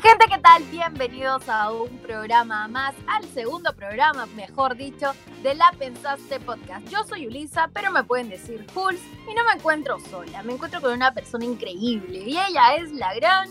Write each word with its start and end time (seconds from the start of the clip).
Gente, 0.00 0.24
¿qué 0.30 0.38
tal? 0.38 0.62
Bienvenidos 0.70 1.48
a 1.48 1.72
un 1.72 1.98
programa 1.98 2.68
más, 2.68 2.94
al 3.08 3.24
segundo 3.24 3.74
programa, 3.74 4.26
mejor 4.36 4.76
dicho, 4.76 5.14
de 5.42 5.56
La 5.56 5.72
Pensaste 5.76 6.38
Podcast. 6.38 6.86
Yo 6.90 7.02
soy 7.02 7.26
Ulisa, 7.26 7.68
pero 7.74 7.90
me 7.90 8.04
pueden 8.04 8.28
decir 8.28 8.64
Jules 8.72 9.02
y 9.28 9.34
no 9.34 9.42
me 9.42 9.54
encuentro 9.58 9.98
sola, 9.98 10.44
me 10.44 10.52
encuentro 10.52 10.80
con 10.80 10.92
una 10.92 11.12
persona 11.12 11.44
increíble 11.44 12.20
y 12.20 12.38
ella 12.38 12.76
es 12.78 12.92
la 12.92 13.12
gran... 13.16 13.48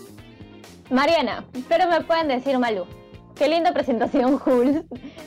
Mariana, 0.88 1.44
pero 1.68 1.90
me 1.90 2.00
pueden 2.00 2.28
decir 2.28 2.58
Malú. 2.58 2.86
Qué 3.34 3.48
linda 3.48 3.74
presentación, 3.74 4.38
Jules. 4.38 4.82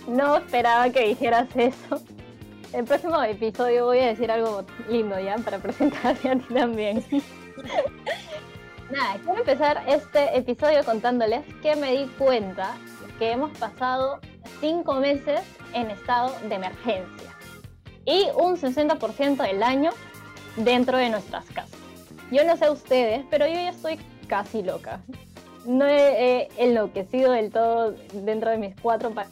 No 0.07 0.37
esperaba 0.37 0.89
que 0.89 1.09
dijeras 1.09 1.47
eso. 1.55 2.01
El 2.77 2.85
próximo 2.85 3.23
episodio 3.23 3.85
voy 3.85 3.97
a 3.97 4.05
decir 4.09 4.29
algo 4.29 4.63
lindo 4.87 5.19
ya 5.19 5.35
para 5.37 5.57
presentarte 5.57 6.29
a 6.29 6.35
ti 6.35 6.53
también. 6.53 7.03
Nada, 8.91 9.15
quiero 9.23 9.39
empezar 9.39 9.83
este 9.87 10.37
episodio 10.37 10.85
contándoles 10.85 11.43
que 11.63 11.75
me 11.75 11.93
di 11.93 12.05
cuenta 12.19 12.77
que 13.17 13.31
hemos 13.31 13.57
pasado 13.57 14.19
cinco 14.59 14.93
meses 14.99 15.41
en 15.73 15.89
estado 15.89 16.35
de 16.47 16.53
emergencia 16.53 17.35
y 18.05 18.27
un 18.35 18.57
60% 18.57 19.37
del 19.37 19.63
año 19.63 19.89
dentro 20.57 20.99
de 20.99 21.09
nuestras 21.09 21.45
casas. 21.45 21.79
Yo 22.31 22.43
no 22.43 22.57
sé 22.57 22.69
ustedes, 22.69 23.25
pero 23.31 23.47
yo 23.47 23.55
ya 23.55 23.69
estoy 23.69 23.97
casi 24.27 24.61
loca. 24.61 25.01
No 25.65 25.87
he, 25.87 26.47
enloquecido 26.57 27.31
del 27.31 27.49
todo 27.49 27.95
dentro 28.13 28.51
de 28.51 28.59
mis 28.59 28.79
cuatro 28.79 29.09
pa 29.09 29.25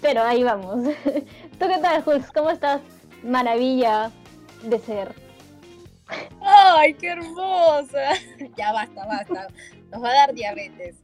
pero 0.00 0.22
ahí 0.22 0.42
vamos. 0.42 0.82
¿Tú 1.58 1.66
qué 1.68 1.78
tal, 1.80 2.02
Jules? 2.02 2.30
¿Cómo 2.32 2.50
estás? 2.50 2.80
Maravilla 3.22 4.10
de 4.62 4.78
ser. 4.78 5.14
¡Ay, 6.40 6.94
qué 6.94 7.08
hermosa! 7.08 8.14
Ya 8.56 8.72
basta, 8.72 9.06
basta. 9.06 9.48
Nos 9.90 10.02
va 10.02 10.10
a 10.10 10.14
dar 10.14 10.34
diabetes. 10.34 10.96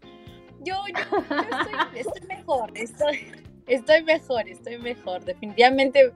Yo, 0.61 0.75
yo, 0.89 1.19
yo 1.29 1.37
estoy, 1.39 2.01
estoy 2.01 2.29
mejor, 2.29 2.73
estoy, 2.75 3.33
estoy 3.67 4.03
mejor, 4.03 4.49
estoy 4.49 4.79
mejor. 4.79 5.25
Definitivamente 5.25 6.13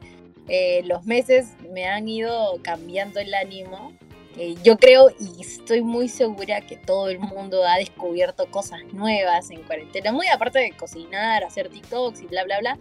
eh, 0.48 0.82
los 0.84 1.04
meses 1.04 1.54
me 1.72 1.86
han 1.86 2.08
ido 2.08 2.58
cambiando 2.62 3.20
el 3.20 3.32
ánimo. 3.34 3.92
Eh, 4.36 4.54
yo 4.62 4.76
creo 4.76 5.10
y 5.18 5.40
estoy 5.40 5.82
muy 5.82 6.08
segura 6.08 6.60
que 6.60 6.76
todo 6.76 7.08
el 7.08 7.18
mundo 7.18 7.64
ha 7.64 7.76
descubierto 7.76 8.46
cosas 8.50 8.80
nuevas 8.92 9.50
en 9.50 9.62
cuarentena. 9.62 10.12
Muy 10.12 10.28
aparte 10.28 10.60
de 10.60 10.72
cocinar, 10.72 11.44
hacer 11.44 11.68
TikToks 11.68 12.22
y 12.22 12.26
bla, 12.26 12.44
bla, 12.44 12.60
bla. 12.60 12.78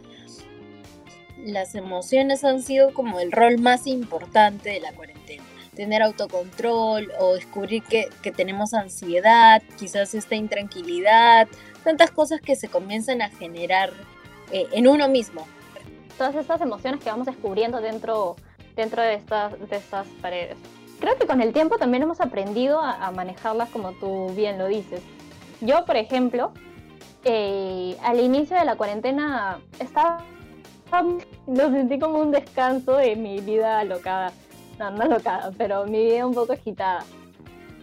Las 1.38 1.74
emociones 1.76 2.44
han 2.44 2.62
sido 2.62 2.94
como 2.94 3.20
el 3.20 3.32
rol 3.32 3.58
más 3.60 3.88
importante 3.88 4.70
de 4.70 4.80
la 4.80 4.92
cuarentena 4.94 5.44
tener 5.76 6.02
autocontrol 6.02 7.10
o 7.20 7.36
descubrir 7.36 7.82
que, 7.84 8.10
que, 8.22 8.34
tenemos 8.34 8.74
ansiedad, 8.74 9.62
quizás 9.78 10.14
esta 10.14 10.36
intranquilidad, 10.36 11.48
tantas 11.86 12.12
cosas 12.12 12.42
que 12.42 12.58
se 12.58 12.68
comienzan 12.68 13.22
a 13.22 13.30
generar 13.30 13.92
eh, 14.52 14.68
en 14.74 14.88
uno 14.88 15.08
mismo. 15.08 15.48
Todas 16.18 16.36
estas 16.36 16.60
emociones 16.60 17.02
que 17.02 17.10
vamos 17.10 17.28
descubriendo 17.28 17.80
dentro, 17.80 18.36
dentro 18.76 19.02
de, 19.02 19.14
estas, 19.14 19.58
de 19.70 19.78
estas 19.78 20.06
paredes. 20.22 20.58
Creo 21.00 21.18
que 21.18 21.28
con 21.28 21.42
el 21.42 21.54
tiempo 21.54 21.78
también 21.78 22.04
hemos 22.04 22.22
aprendido 22.22 22.80
a, 22.80 23.08
a 23.08 23.12
manejarlas 23.12 23.70
como 23.70 23.94
tú 23.94 24.32
bien 24.36 24.58
lo 24.58 24.68
dices. 24.68 25.02
Yo, 25.62 25.86
por 25.86 25.98
ejemplo, 25.98 26.52
eh, 27.24 27.98
al 28.04 28.20
inicio 28.20 28.58
de 28.58 28.66
la 28.66 28.76
cuarentena 28.76 29.60
estaba, 29.80 30.24
lo 31.48 31.70
sentí 31.70 32.00
como 32.00 32.20
un 32.20 32.32
descanso 32.32 32.98
de 32.98 33.16
mi 33.16 33.40
vida 33.42 33.80
alocada 33.80 34.32
no, 34.80 34.92
no 34.92 35.06
locada, 35.06 35.52
pero 35.58 35.86
mi 35.86 36.06
vida 36.06 36.26
un 36.26 36.34
poco 36.34 36.54
agitada. 36.54 37.04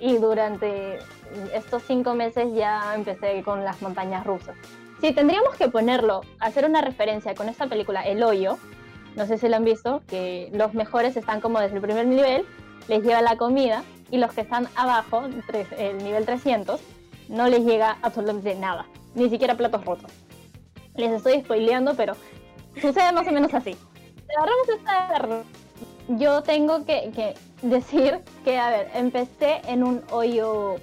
Y 0.00 0.16
durante 0.16 0.98
estos 1.54 1.82
cinco 1.86 2.14
meses 2.14 2.48
ya 2.54 2.94
empecé 2.94 3.42
con 3.42 3.64
las 3.64 3.80
montañas 3.82 4.26
rusas. 4.26 4.56
Si 5.00 5.12
tendríamos 5.12 5.54
que 5.56 5.68
ponerlo, 5.68 6.22
hacer 6.40 6.64
una 6.64 6.80
referencia 6.80 7.34
con 7.34 7.48
esta 7.48 7.66
película, 7.66 8.02
El 8.02 8.22
Hoyo, 8.22 8.58
no 9.14 9.26
sé 9.26 9.38
si 9.38 9.48
lo 9.48 9.56
han 9.56 9.64
visto, 9.64 10.02
que 10.06 10.50
los 10.52 10.74
mejores 10.74 11.16
están 11.16 11.40
como 11.40 11.60
desde 11.60 11.76
el 11.76 11.82
primer 11.82 12.06
nivel, 12.06 12.46
les 12.88 13.02
lleva 13.02 13.22
la 13.22 13.36
comida, 13.36 13.84
y 14.10 14.18
los 14.18 14.32
que 14.32 14.42
están 14.42 14.68
abajo, 14.76 15.24
el 15.78 15.98
nivel 15.98 16.24
300, 16.24 16.80
no 17.28 17.48
les 17.48 17.64
llega 17.64 17.98
absolutamente 18.02 18.54
nada, 18.54 18.86
ni 19.14 19.28
siquiera 19.28 19.56
platos 19.56 19.84
rotos. 19.84 20.10
Les 20.94 21.10
estoy 21.10 21.40
spoileando, 21.40 21.94
pero 21.94 22.14
sucede 22.80 23.12
más 23.12 23.26
o 23.26 23.32
menos 23.32 23.52
así. 23.52 23.76
Agarramos 24.36 24.68
esta 24.68 25.44
yo 26.08 26.42
tengo 26.42 26.84
que, 26.84 27.10
que, 27.14 27.34
decir 27.62 28.20
que, 28.44 28.58
a 28.58 28.70
ver, 28.70 28.90
empecé 28.94 29.60
en 29.66 29.82
un 29.82 30.02
hoyo 30.10 30.76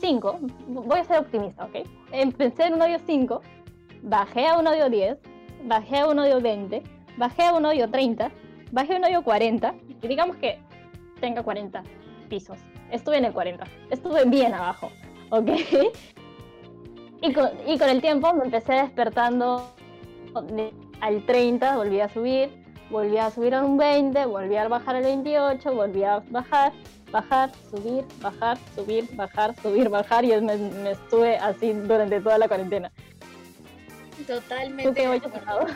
5, 0.00 0.38
voy 0.68 1.00
a 1.00 1.04
ser 1.04 1.18
optimista, 1.18 1.64
¿ok? 1.64 1.86
Empecé 2.12 2.64
en 2.64 2.74
un 2.74 2.82
hoyo 2.82 2.98
5, 3.06 3.42
bajé 4.02 4.46
a 4.46 4.58
un 4.58 4.66
hoyo 4.66 4.88
10, 4.88 5.18
bajé 5.64 5.98
a 5.98 6.06
un 6.06 6.18
hoyo 6.18 6.40
20, 6.40 6.82
bajé 7.18 7.42
a 7.42 7.54
un 7.54 7.64
hoyo 7.66 7.90
30, 7.90 8.30
bajé 8.72 8.94
a 8.94 8.96
un 8.96 9.04
hoyo 9.04 9.22
40, 9.22 9.74
y 10.02 10.08
digamos 10.08 10.36
que 10.36 10.58
tenga 11.20 11.42
40 11.42 11.82
pisos. 12.28 12.58
Estuve 12.90 13.18
en 13.18 13.26
el 13.26 13.32
40, 13.32 13.64
estuve 13.90 14.24
bien 14.24 14.54
abajo, 14.54 14.90
¿ok? 15.30 15.50
Y 17.22 17.32
con, 17.32 17.50
y 17.66 17.78
con 17.78 17.88
el 17.88 18.00
tiempo 18.00 18.32
me 18.34 18.44
empecé 18.44 18.74
despertando 18.74 19.74
al 21.00 21.26
30, 21.26 21.76
volví 21.76 22.00
a 22.00 22.08
subir, 22.08 22.50
volví 22.90 23.18
a 23.18 23.30
subir 23.30 23.54
a 23.54 23.62
un 23.62 23.76
20, 23.76 24.26
volví 24.26 24.56
a 24.56 24.68
bajar 24.68 24.96
al 24.96 25.04
28, 25.04 25.74
volví 25.74 26.04
a 26.04 26.22
bajar, 26.30 26.72
bajar, 27.10 27.50
subir, 27.70 28.04
bajar, 28.20 28.58
subir, 28.74 29.08
bajar, 29.16 29.54
subir, 29.62 29.88
bajar 29.88 30.24
y 30.24 30.40
me, 30.40 30.56
me 30.56 30.90
estuve 30.90 31.36
así 31.36 31.72
durante 31.72 32.20
toda 32.20 32.38
la 32.38 32.48
cuarentena. 32.48 32.92
Totalmente 34.26 35.00
de 35.00 35.16
acuerdo. 35.16 35.66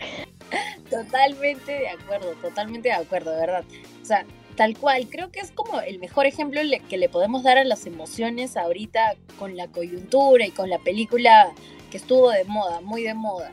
Totalmente 0.90 1.72
de 1.72 1.88
acuerdo, 1.88 2.32
totalmente 2.42 2.88
de 2.88 2.94
acuerdo, 2.94 3.30
de 3.30 3.40
verdad. 3.40 3.64
O 4.02 4.04
sea, 4.04 4.24
tal 4.60 4.76
cual, 4.76 5.08
creo 5.08 5.32
que 5.32 5.40
es 5.40 5.52
como 5.52 5.80
el 5.80 5.98
mejor 5.98 6.26
ejemplo 6.26 6.60
que 6.86 6.98
le 6.98 7.08
podemos 7.08 7.42
dar 7.42 7.56
a 7.56 7.64
las 7.64 7.86
emociones 7.86 8.58
ahorita 8.58 9.16
con 9.38 9.56
la 9.56 9.68
coyuntura 9.68 10.44
y 10.44 10.50
con 10.50 10.68
la 10.68 10.78
película 10.78 11.50
que 11.90 11.96
estuvo 11.96 12.30
de 12.30 12.44
moda, 12.44 12.82
muy 12.82 13.02
de 13.02 13.14
moda 13.14 13.52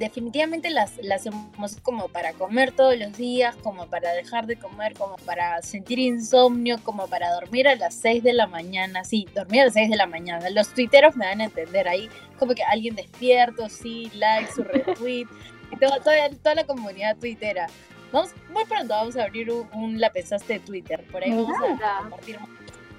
definitivamente 0.00 0.70
las, 0.70 0.96
las 1.00 1.20
hacemos 1.20 1.76
como 1.80 2.08
para 2.08 2.32
comer 2.32 2.72
todos 2.72 2.98
los 2.98 3.16
días, 3.16 3.54
como 3.62 3.86
para 3.86 4.12
dejar 4.14 4.48
de 4.48 4.56
comer, 4.56 4.94
como 4.94 5.14
para 5.18 5.62
sentir 5.62 6.00
insomnio, 6.00 6.78
como 6.82 7.06
para 7.06 7.32
dormir 7.32 7.68
a 7.68 7.76
las 7.76 7.94
6 7.94 8.24
de 8.24 8.32
la 8.32 8.48
mañana. 8.48 9.04
Sí, 9.04 9.28
dormir 9.32 9.62
a 9.62 9.64
las 9.66 9.74
6 9.74 9.90
de 9.90 9.96
la 9.96 10.06
mañana. 10.06 10.50
Los 10.50 10.74
tuiteros 10.74 11.16
me 11.16 11.24
van 11.24 11.40
a 11.40 11.44
entender 11.44 11.88
ahí, 11.88 12.10
como 12.38 12.52
que 12.54 12.64
alguien 12.64 12.96
despierto, 12.96 13.68
sí, 13.68 14.10
like, 14.12 14.52
su 14.52 14.64
retweet, 14.64 15.28
y 15.70 15.76
toda, 15.76 16.00
toda, 16.00 16.28
toda 16.30 16.56
la 16.56 16.64
comunidad 16.64 17.16
tuitera. 17.16 17.68
Vamos, 18.12 18.30
muy 18.50 18.64
pronto 18.64 18.94
vamos 18.94 19.16
a 19.16 19.24
abrir 19.24 19.50
un, 19.50 19.68
un 19.74 20.00
La 20.00 20.10
Pensaste 20.10 20.54
de 20.54 20.60
Twitter, 20.60 21.04
por 21.10 21.22
ahí 21.22 21.30
vamos 21.30 21.50
encanta. 21.56 21.96
a 21.98 22.00
compartir. 22.02 22.38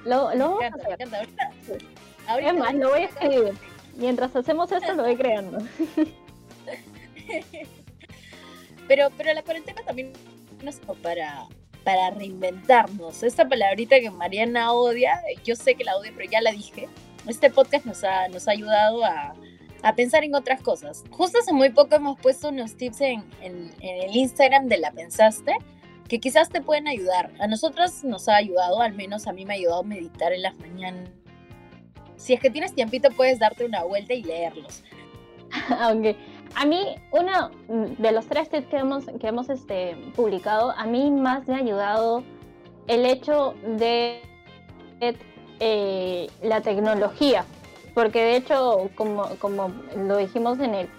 Lo, 0.06 0.34
lo 0.36 0.58
Me 0.58 0.66
a 0.66 0.68
encanta, 0.68 0.88
me 0.88 0.94
encanta. 0.96 1.18
Ahorita, 1.18 1.52
ahorita, 2.28 2.50
Es 2.52 2.58
más, 2.58 2.74
lo 2.76 2.90
voy 2.90 3.02
a 3.02 3.06
escribir. 3.06 3.54
Mientras 3.96 4.36
hacemos 4.36 4.72
esto, 4.72 4.94
lo 4.94 5.04
voy 5.04 5.16
creando. 5.16 5.58
Pero, 8.88 9.10
pero 9.18 9.34
la 9.34 9.42
cuarentena 9.44 9.82
también 9.84 10.14
no 10.64 10.70
es 10.70 10.80
como 10.80 10.94
para, 10.96 11.46
para 11.84 12.10
reinventarnos. 12.12 13.22
Esta 13.22 13.48
palabrita 13.48 14.00
que 14.00 14.10
Mariana 14.10 14.72
odia, 14.72 15.22
yo 15.44 15.56
sé 15.58 15.76
que 15.76 15.84
la 15.84 15.98
odia, 15.98 16.14
pero 16.16 16.30
ya 16.30 16.40
la 16.42 16.52
dije. 16.52 16.88
Este 17.28 17.50
podcast 17.50 17.86
nos 17.86 18.04
ha, 18.06 18.30
nos 18.30 18.48
ha 18.48 18.52
ayudado 18.52 19.04
a, 19.04 19.34
a 19.84 19.96
pensar 19.96 20.24
en 20.24 20.36
otras 20.36 20.62
cosas. 20.62 21.04
Justo 21.12 21.40
hace 21.40 21.54
muy 21.54 21.70
poco 21.70 21.96
hemos 21.96 22.20
puesto 22.20 22.50
unos 22.50 22.76
tips 22.76 23.02
en, 23.02 23.24
en, 23.42 23.72
en 23.82 24.10
el 24.10 24.16
Instagram 24.16 24.68
de 24.68 24.78
La 24.78 24.92
Pensaste 24.92 25.58
que 26.08 26.20
quizás 26.20 26.50
te 26.50 26.62
pueden 26.62 26.88
ayudar. 26.88 27.32
A 27.40 27.48
nosotras 27.48 28.04
nos 28.04 28.28
ha 28.30 28.36
ayudado, 28.38 28.82
al 28.82 28.94
menos 28.94 29.28
a 29.28 29.34
mí 29.34 29.46
me 29.46 29.54
ha 29.54 29.58
ayudado 29.58 29.82
a 29.82 29.84
meditar 29.84 30.34
en 30.34 30.42
las 30.42 30.58
mañanas. 30.58 31.10
Si 32.16 32.34
es 32.34 32.40
que 32.40 32.50
tienes 32.50 32.74
tiempito, 32.74 33.10
puedes 33.12 33.40
darte 33.40 33.66
una 33.66 33.84
vuelta 33.84 34.14
y 34.14 34.24
leerlos. 34.24 34.84
Aunque 35.80 36.16
a 36.56 36.66
mí, 36.66 36.96
uno 37.12 37.52
de 37.68 38.12
los 38.12 38.26
tres 38.28 38.50
tips 38.50 38.68
que 38.68 38.78
hemos, 38.78 39.06
que 39.20 39.28
hemos 39.28 39.50
este, 39.50 39.96
publicado, 40.16 40.72
a 40.72 40.86
mí 40.86 41.12
más 41.12 41.48
me 41.48 41.56
ha 41.56 41.60
ayudado 41.60 42.24
el 42.88 43.06
hecho 43.06 43.54
de 43.78 44.22
eh, 45.60 46.28
la 46.42 46.62
tecnología, 46.62 47.46
porque 47.98 48.22
de 48.22 48.36
hecho, 48.36 48.92
como, 48.94 49.28
como 49.40 49.72
lo 49.96 50.18
dijimos 50.18 50.60
en 50.60 50.76
el, 50.76 50.90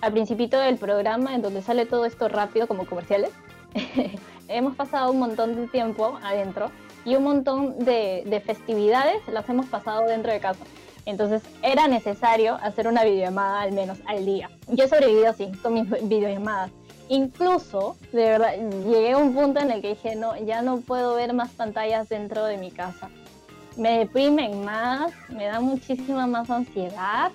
al 0.00 0.12
principito 0.12 0.56
del 0.56 0.76
programa, 0.76 1.34
en 1.34 1.42
donde 1.42 1.62
sale 1.62 1.84
todo 1.84 2.04
esto 2.04 2.28
rápido 2.28 2.68
como 2.68 2.86
comerciales, 2.86 3.32
hemos 4.46 4.76
pasado 4.76 5.10
un 5.10 5.18
montón 5.18 5.56
de 5.56 5.66
tiempo 5.66 6.16
adentro 6.22 6.70
y 7.04 7.16
un 7.16 7.24
montón 7.24 7.80
de, 7.80 8.22
de 8.26 8.40
festividades 8.40 9.16
las 9.26 9.48
hemos 9.48 9.66
pasado 9.66 10.06
dentro 10.06 10.30
de 10.30 10.38
casa. 10.38 10.64
Entonces 11.06 11.42
era 11.60 11.88
necesario 11.88 12.54
hacer 12.62 12.86
una 12.86 13.02
videollamada 13.02 13.62
al 13.62 13.72
menos 13.72 13.98
al 14.06 14.24
día. 14.24 14.48
Yo 14.68 14.84
he 14.84 14.88
sobrevivido 14.88 15.30
así, 15.30 15.50
con 15.60 15.74
mis 15.74 15.90
videollamadas. 16.08 16.70
Incluso, 17.08 17.96
de 18.12 18.26
verdad, 18.26 18.54
llegué 18.86 19.10
a 19.10 19.18
un 19.18 19.34
punto 19.34 19.58
en 19.58 19.72
el 19.72 19.82
que 19.82 19.88
dije, 19.88 20.14
no, 20.14 20.36
ya 20.36 20.62
no 20.62 20.82
puedo 20.82 21.16
ver 21.16 21.32
más 21.32 21.50
pantallas 21.50 22.08
dentro 22.08 22.44
de 22.44 22.58
mi 22.58 22.70
casa. 22.70 23.10
Me 23.76 23.98
deprimen 23.98 24.64
más, 24.64 25.12
me 25.28 25.46
da 25.46 25.60
muchísima 25.60 26.26
más 26.26 26.48
ansiedad. 26.50 27.32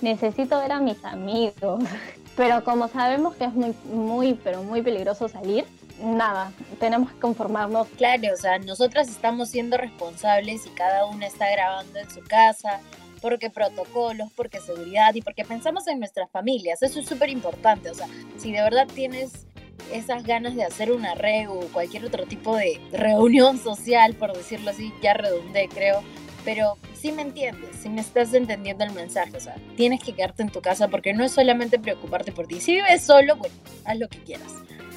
Necesito 0.00 0.58
ver 0.58 0.72
a 0.72 0.80
mis 0.80 1.02
amigos. 1.04 1.84
Pero 2.36 2.64
como 2.64 2.88
sabemos 2.88 3.34
que 3.36 3.44
es 3.44 3.52
muy, 3.52 3.74
muy, 3.92 4.34
pero 4.34 4.62
muy 4.62 4.80
peligroso 4.80 5.28
salir, 5.28 5.66
nada, 6.02 6.50
tenemos 6.80 7.12
que 7.12 7.18
conformarnos. 7.18 7.88
Claro, 7.98 8.32
o 8.32 8.36
sea, 8.38 8.58
nosotras 8.58 9.08
estamos 9.08 9.50
siendo 9.50 9.76
responsables 9.76 10.64
y 10.64 10.70
cada 10.70 11.04
una 11.04 11.26
está 11.26 11.50
grabando 11.50 11.98
en 11.98 12.10
su 12.10 12.22
casa, 12.22 12.80
porque 13.20 13.50
protocolos, 13.50 14.32
porque 14.34 14.60
seguridad 14.60 15.14
y 15.14 15.20
porque 15.20 15.44
pensamos 15.44 15.86
en 15.88 15.98
nuestras 15.98 16.30
familias. 16.30 16.82
Eso 16.82 17.00
es 17.00 17.06
súper 17.06 17.28
importante. 17.28 17.90
O 17.90 17.94
sea, 17.94 18.08
si 18.38 18.50
de 18.50 18.62
verdad 18.62 18.88
tienes 18.92 19.46
esas 19.92 20.24
ganas 20.24 20.54
de 20.54 20.64
hacer 20.64 20.92
una 20.92 21.14
red 21.14 21.48
o 21.48 21.60
cualquier 21.72 22.04
otro 22.04 22.26
tipo 22.26 22.56
de 22.56 22.80
reunión 22.92 23.58
social, 23.58 24.14
por 24.14 24.36
decirlo 24.36 24.70
así, 24.70 24.92
ya 25.02 25.14
redundé, 25.14 25.68
creo. 25.68 26.02
Pero 26.44 26.76
sí 26.94 27.12
me 27.12 27.22
entiendes, 27.22 27.76
sí 27.80 27.88
me 27.88 28.00
estás 28.00 28.34
entendiendo 28.34 28.84
el 28.84 28.92
mensaje. 28.92 29.36
O 29.36 29.40
sea, 29.40 29.56
tienes 29.76 30.02
que 30.02 30.12
quedarte 30.12 30.42
en 30.42 30.50
tu 30.50 30.60
casa 30.60 30.88
porque 30.88 31.12
no 31.12 31.24
es 31.24 31.32
solamente 31.32 31.78
preocuparte 31.78 32.32
por 32.32 32.46
ti. 32.46 32.60
Si 32.60 32.74
vives 32.74 33.02
solo, 33.02 33.36
bueno, 33.36 33.54
haz 33.84 33.98
lo 33.98 34.08
que 34.08 34.18
quieras. 34.22 34.52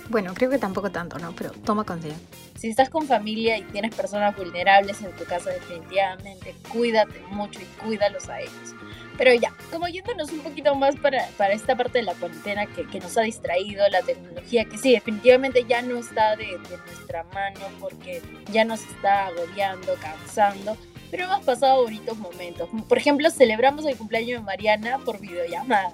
Bueno, 0.10 0.34
creo 0.36 0.50
que 0.50 0.60
tampoco 0.60 0.92
tanto, 0.92 1.18
¿no? 1.18 1.34
Pero 1.36 1.52
toma 1.64 1.84
conciencia. 1.84 2.22
Si 2.56 2.70
estás 2.70 2.90
con 2.90 3.08
familia 3.08 3.58
y 3.58 3.64
tienes 3.64 3.94
personas 3.96 4.36
vulnerables 4.36 5.02
en 5.02 5.12
tu 5.16 5.26
casa, 5.26 5.50
definitivamente 5.52 6.56
cuídate 6.72 7.20
mucho 7.31 7.60
y 7.60 7.66
cuídalos 7.84 8.30
a 8.30 8.40
ellos. 8.40 8.76
Pero 9.18 9.34
ya, 9.34 9.54
como 9.72 9.88
yéndonos 9.88 10.32
un 10.32 10.40
poquito 10.40 10.76
más 10.76 10.96
para, 10.98 11.28
para 11.38 11.54
esta 11.54 11.76
parte 11.76 12.00
de 12.00 12.04
la 12.04 12.14
cuarentena 12.14 12.66
que, 12.66 12.86
que, 12.88 13.00
nos 13.00 13.18
ha 13.18 13.22
distraído, 13.22 13.88
la 13.90 14.02
tecnología, 14.02 14.66
que 14.66 14.78
sí, 14.78 14.92
definitivamente 14.92 15.66
ya 15.68 15.82
no 15.82 15.98
está 15.98 16.36
de, 16.36 16.46
de 16.46 16.78
nuestra 16.86 17.24
mano 17.34 17.60
porque 17.80 18.22
ya 18.52 18.66
nos 18.66 18.82
está 18.82 19.28
agobiando, 19.28 19.94
cansando, 20.02 20.78
pero 21.12 21.26
hemos 21.26 21.46
pasado 21.46 21.84
bonitos 21.84 22.18
momentos. 22.18 22.70
Por 22.88 22.98
ejemplo, 22.98 23.30
celebramos 23.30 23.86
el 23.86 23.96
cumpleaños 23.96 24.42
de 24.42 24.46
Mariana 24.46 25.00
por 25.00 25.20
videollamada. 25.20 25.94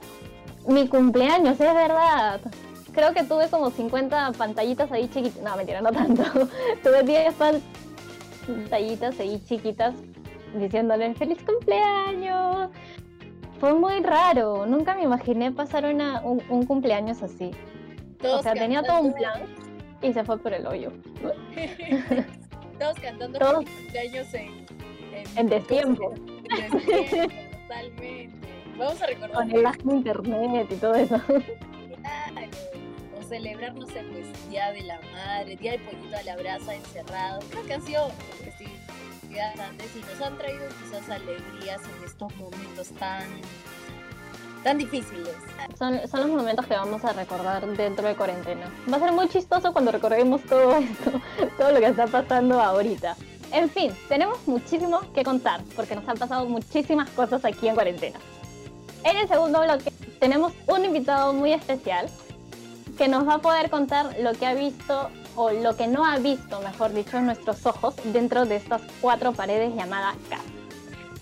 Mi 0.67 0.87
cumpleaños, 0.87 1.59
es 1.59 1.73
verdad 1.73 2.41
creo 2.93 3.13
que 3.13 3.23
tuve 3.23 3.47
como 3.49 3.71
50 3.71 4.33
pantallitas 4.33 4.91
ahí 4.91 5.09
chiquitas. 5.09 5.41
No, 5.41 5.55
mentira, 5.55 5.81
no 5.81 5.91
tanto. 5.91 6.23
tuve 6.83 7.03
10 7.03 7.33
pantallitas 8.45 9.19
ahí 9.19 9.41
chiquitas 9.47 9.95
diciéndole 10.55 11.13
feliz 11.15 11.37
cumpleaños. 11.43 12.69
Fue 13.61 13.75
muy 13.75 13.99
raro. 14.01 14.65
Nunca 14.65 14.95
me 14.95 15.03
imaginé 15.03 15.51
pasar 15.51 15.85
una, 15.85 16.19
un, 16.21 16.41
un 16.49 16.65
cumpleaños 16.65 17.21
así. 17.21 17.51
Todos 18.19 18.39
o 18.39 18.43
sea, 18.43 18.53
tenía 18.53 18.81
todo 18.81 19.01
un 19.01 19.13
plan 19.13 19.43
y 20.01 20.11
se 20.13 20.23
fue 20.23 20.39
por 20.39 20.51
el 20.53 20.65
hoyo. 20.65 20.91
Todos 22.79 22.99
cantando 22.99 23.37
Todos. 23.37 23.63
cumpleaños 23.65 24.33
en, 24.33 24.47
en, 25.13 25.37
En 25.37 25.47
destiempo. 25.47 26.11
en 26.15 26.71
destiempo, 26.71 27.33
totalmente. 27.67 28.47
Vamos 28.79 28.99
a 28.99 29.05
recordar. 29.05 29.31
Con 29.35 29.51
el 29.51 29.63
de 29.63 29.93
internet 29.95 30.67
y 30.71 30.75
todo 30.77 30.95
eso. 30.95 31.21
Claro. 31.27 32.47
O 33.19 33.21
celebrar, 33.21 33.75
no 33.75 33.85
sé, 33.85 34.03
pues 34.11 34.49
Día 34.49 34.71
de 34.71 34.81
la 34.81 34.99
Madre, 35.13 35.55
Día 35.55 35.73
del 35.73 35.81
Pollito 35.81 36.17
a 36.17 36.23
la 36.23 36.35
Brasa 36.35 36.73
encerrado. 36.73 37.39
Que 37.67 37.73
han 37.75 37.81
sido 37.83 38.07
antes 39.39 39.95
y 39.95 39.99
nos 39.99 40.21
han 40.21 40.37
traído 40.37 40.67
quizás 40.83 41.09
alegrías 41.09 41.81
en 41.83 42.03
estos 42.03 42.35
momentos 42.35 42.89
tan, 42.99 43.23
tan 44.63 44.77
difíciles. 44.77 45.35
Son, 45.77 45.99
son 46.07 46.21
los 46.21 46.29
momentos 46.29 46.65
que 46.65 46.73
vamos 46.73 47.03
a 47.05 47.13
recordar 47.13 47.65
dentro 47.65 48.07
de 48.07 48.15
cuarentena. 48.15 48.71
Va 48.91 48.97
a 48.97 48.99
ser 48.99 49.11
muy 49.11 49.29
chistoso 49.29 49.71
cuando 49.71 49.91
recordemos 49.91 50.41
todo 50.43 50.77
esto, 50.77 51.11
todo 51.57 51.71
lo 51.71 51.79
que 51.79 51.87
está 51.87 52.07
pasando 52.07 52.59
ahorita. 52.59 53.15
En 53.53 53.69
fin, 53.69 53.91
tenemos 54.07 54.45
muchísimo 54.47 55.01
que 55.13 55.23
contar 55.23 55.61
porque 55.75 55.95
nos 55.95 56.07
han 56.07 56.17
pasado 56.17 56.45
muchísimas 56.45 57.09
cosas 57.11 57.43
aquí 57.45 57.67
en 57.67 57.75
cuarentena. 57.75 58.19
En 59.03 59.17
el 59.17 59.27
segundo 59.27 59.61
bloque 59.61 59.91
tenemos 60.19 60.53
un 60.67 60.85
invitado 60.85 61.33
muy 61.33 61.53
especial 61.53 62.09
que 62.97 63.07
nos 63.07 63.27
va 63.27 63.35
a 63.35 63.39
poder 63.39 63.69
contar 63.69 64.15
lo 64.19 64.33
que 64.33 64.45
ha 64.45 64.53
visto 64.53 65.09
o 65.35 65.51
lo 65.51 65.75
que 65.75 65.87
no 65.87 66.05
ha 66.05 66.17
visto, 66.17 66.59
mejor 66.61 66.93
dicho, 66.93 67.17
en 67.17 67.25
nuestros 67.25 67.65
ojos 67.65 67.95
dentro 68.05 68.45
de 68.45 68.57
estas 68.57 68.81
cuatro 69.01 69.33
paredes 69.33 69.75
llamadas 69.75 70.15
casa. 70.29 70.43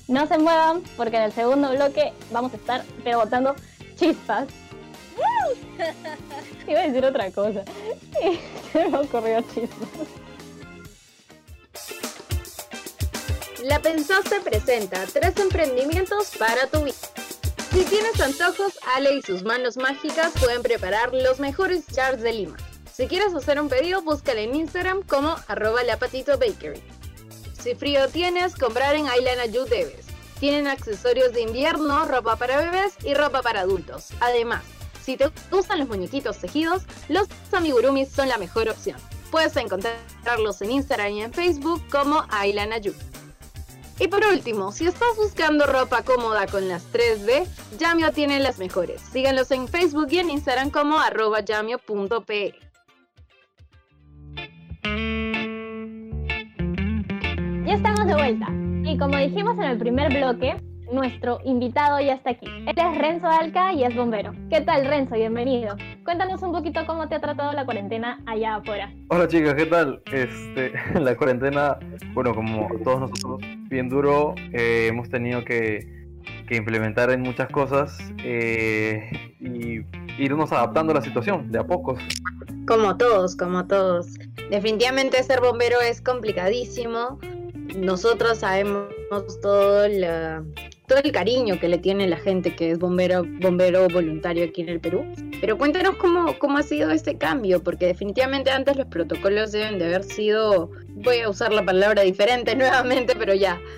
No 0.07 0.25
se 0.27 0.37
muevan 0.37 0.81
porque 0.97 1.17
en 1.17 1.23
el 1.23 1.31
segundo 1.31 1.69
bloque 1.71 2.13
vamos 2.31 2.53
a 2.53 2.57
estar 2.57 2.83
pero 3.03 3.19
botando 3.19 3.55
chispas. 3.95 4.47
Iba 6.67 6.79
a 6.79 6.87
decir 6.87 7.05
otra 7.05 7.31
cosa. 7.31 7.63
Se 8.71 8.87
me 8.87 8.97
ocurrió 8.97 9.41
chispas. 9.41 9.89
La 13.63 13.79
Pensaste 13.79 14.39
presenta 14.39 15.05
tres 15.11 15.37
emprendimientos 15.37 16.31
para 16.37 16.67
tu 16.67 16.83
vida. 16.85 16.95
Si 17.71 17.83
tienes 17.83 18.19
antojos, 18.19 18.79
Ale 18.95 19.15
y 19.15 19.21
sus 19.21 19.43
manos 19.43 19.77
mágicas 19.77 20.31
pueden 20.39 20.63
preparar 20.63 21.13
los 21.13 21.39
mejores 21.39 21.83
jars 21.93 22.21
de 22.21 22.33
Lima. 22.33 22.57
Si 22.99 23.07
quieres 23.07 23.33
hacer 23.33 23.61
un 23.61 23.69
pedido, 23.69 24.01
búscala 24.01 24.41
en 24.41 24.53
Instagram 24.53 25.03
como 25.03 25.33
arroba 25.47 25.81
lapatito 25.83 26.37
bakery. 26.37 26.83
Si 27.57 27.73
frío 27.73 28.09
tienes, 28.09 28.55
comprar 28.55 28.93
en 28.93 29.05
Island 29.05 29.53
debes. 29.69 30.05
Tienen 30.41 30.67
accesorios 30.67 31.31
de 31.31 31.43
invierno, 31.43 32.03
ropa 32.03 32.35
para 32.35 32.57
bebés 32.57 32.95
y 33.05 33.13
ropa 33.13 33.41
para 33.41 33.61
adultos. 33.61 34.07
Además, 34.19 34.65
si 35.01 35.15
te 35.15 35.31
gustan 35.49 35.79
los 35.79 35.87
muñequitos 35.87 36.39
tejidos, 36.39 36.83
los 37.07 37.29
amigurumis 37.53 38.09
son 38.09 38.27
la 38.27 38.37
mejor 38.37 38.67
opción. 38.67 38.97
Puedes 39.31 39.55
encontrarlos 39.55 40.61
en 40.61 40.71
Instagram 40.71 41.11
y 41.13 41.21
en 41.21 41.31
Facebook 41.31 41.81
como 41.89 42.25
Ayu. 42.29 42.93
Y 43.97 44.09
por 44.09 44.25
último, 44.25 44.73
si 44.73 44.87
estás 44.87 45.15
buscando 45.15 45.65
ropa 45.67 46.03
cómoda 46.03 46.47
con 46.47 46.67
las 46.67 46.83
3D, 46.91 47.47
Yamio 47.77 48.11
tiene 48.11 48.41
las 48.41 48.57
mejores. 48.57 49.01
Síganlos 49.09 49.51
en 49.51 49.69
Facebook 49.69 50.07
y 50.11 50.19
en 50.19 50.31
Instagram 50.31 50.69
como 50.69 50.99
arroba 50.99 51.39
yamio.pe. 51.39 52.68
Ya 57.69 57.75
estamos 57.75 58.07
de 58.07 58.15
vuelta. 58.15 58.47
Y 58.83 58.97
como 58.97 59.15
dijimos 59.15 59.55
en 59.59 59.65
el 59.65 59.77
primer 59.77 60.11
bloque, 60.11 60.55
nuestro 60.91 61.37
invitado 61.45 61.99
ya 61.99 62.13
está 62.13 62.31
aquí. 62.31 62.47
Él 62.65 62.73
es 62.75 62.97
Renzo 62.97 63.27
Alca 63.27 63.73
y 63.73 63.83
es 63.83 63.95
bombero. 63.95 64.31
¿Qué 64.49 64.61
tal, 64.61 64.87
Renzo? 64.87 65.13
Bienvenido. 65.13 65.75
Cuéntanos 66.03 66.41
un 66.41 66.51
poquito 66.51 66.83
cómo 66.87 67.07
te 67.07 67.13
ha 67.13 67.21
tratado 67.21 67.53
la 67.53 67.65
cuarentena 67.65 68.23
allá 68.25 68.55
afuera. 68.55 68.91
Hola 69.09 69.27
chicas, 69.27 69.53
¿qué 69.53 69.67
tal? 69.67 70.01
Este, 70.11 70.73
la 70.99 71.15
cuarentena, 71.15 71.77
bueno, 72.15 72.33
como 72.33 72.67
todos 72.83 73.01
nosotros, 73.01 73.39
bien 73.69 73.87
duro, 73.87 74.33
eh, 74.51 74.87
hemos 74.87 75.07
tenido 75.11 75.45
que, 75.45 76.07
que, 76.47 76.55
implementar 76.55 77.11
en 77.11 77.21
muchas 77.21 77.49
cosas 77.49 77.99
eh, 78.23 79.11
y 79.39 79.81
irnos 80.17 80.51
adaptando 80.51 80.93
a 80.93 80.95
la 80.95 81.01
situación 81.03 81.51
de 81.51 81.59
a 81.59 81.63
pocos. 81.67 81.99
Como 82.67 82.97
todos, 82.97 83.35
como 83.35 83.67
todos. 83.67 84.15
Definitivamente 84.49 85.21
ser 85.21 85.39
bombero 85.39 85.79
es 85.81 86.01
complicadísimo. 86.01 87.19
Nosotros 87.77 88.39
sabemos 88.39 88.89
todo 89.41 89.87
la, 89.87 90.43
todo 90.89 90.99
el 91.03 91.11
cariño 91.11 91.59
que 91.59 91.69
le 91.69 91.77
tiene 91.77 92.07
la 92.07 92.17
gente 92.17 92.55
que 92.55 92.71
es 92.71 92.79
bombero, 92.79 93.23
bombero 93.39 93.87
voluntario 93.87 94.45
aquí 94.45 94.61
en 94.61 94.69
el 94.69 94.79
Perú. 94.79 95.05
Pero 95.39 95.57
cuéntanos 95.57 95.95
cómo, 95.95 96.37
cómo 96.39 96.57
ha 96.57 96.63
sido 96.63 96.89
este 96.91 97.17
cambio, 97.17 97.63
porque 97.63 97.85
definitivamente 97.85 98.49
antes 98.49 98.75
los 98.75 98.87
protocolos 98.87 99.51
deben 99.51 99.79
de 99.79 99.85
haber 99.85 100.03
sido, 100.03 100.71
voy 100.95 101.19
a 101.19 101.29
usar 101.29 101.53
la 101.53 101.63
palabra 101.63 102.01
diferente 102.01 102.55
nuevamente, 102.57 103.15
pero 103.17 103.33
ya. 103.33 103.59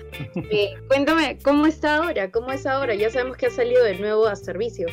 Eh, 0.50 0.74
cuéntame, 0.88 1.38
¿cómo 1.42 1.66
está 1.66 1.96
ahora? 1.96 2.30
¿Cómo 2.30 2.52
es 2.52 2.66
ahora? 2.66 2.94
Ya 2.94 3.10
sabemos 3.10 3.36
que 3.36 3.46
ha 3.46 3.50
salido 3.50 3.82
de 3.84 3.98
nuevo 3.98 4.26
a 4.26 4.36
servicio. 4.36 4.86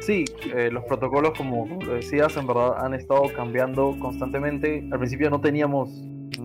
Sí, 0.00 0.24
eh, 0.54 0.70
los 0.70 0.84
protocolos, 0.84 1.32
como 1.36 1.66
lo 1.84 1.94
decías, 1.94 2.36
en 2.36 2.46
verdad 2.46 2.84
han 2.84 2.94
estado 2.94 3.22
cambiando 3.34 3.96
constantemente. 3.98 4.86
Al 4.90 4.98
principio 4.98 5.30
no 5.30 5.40
teníamos 5.40 5.90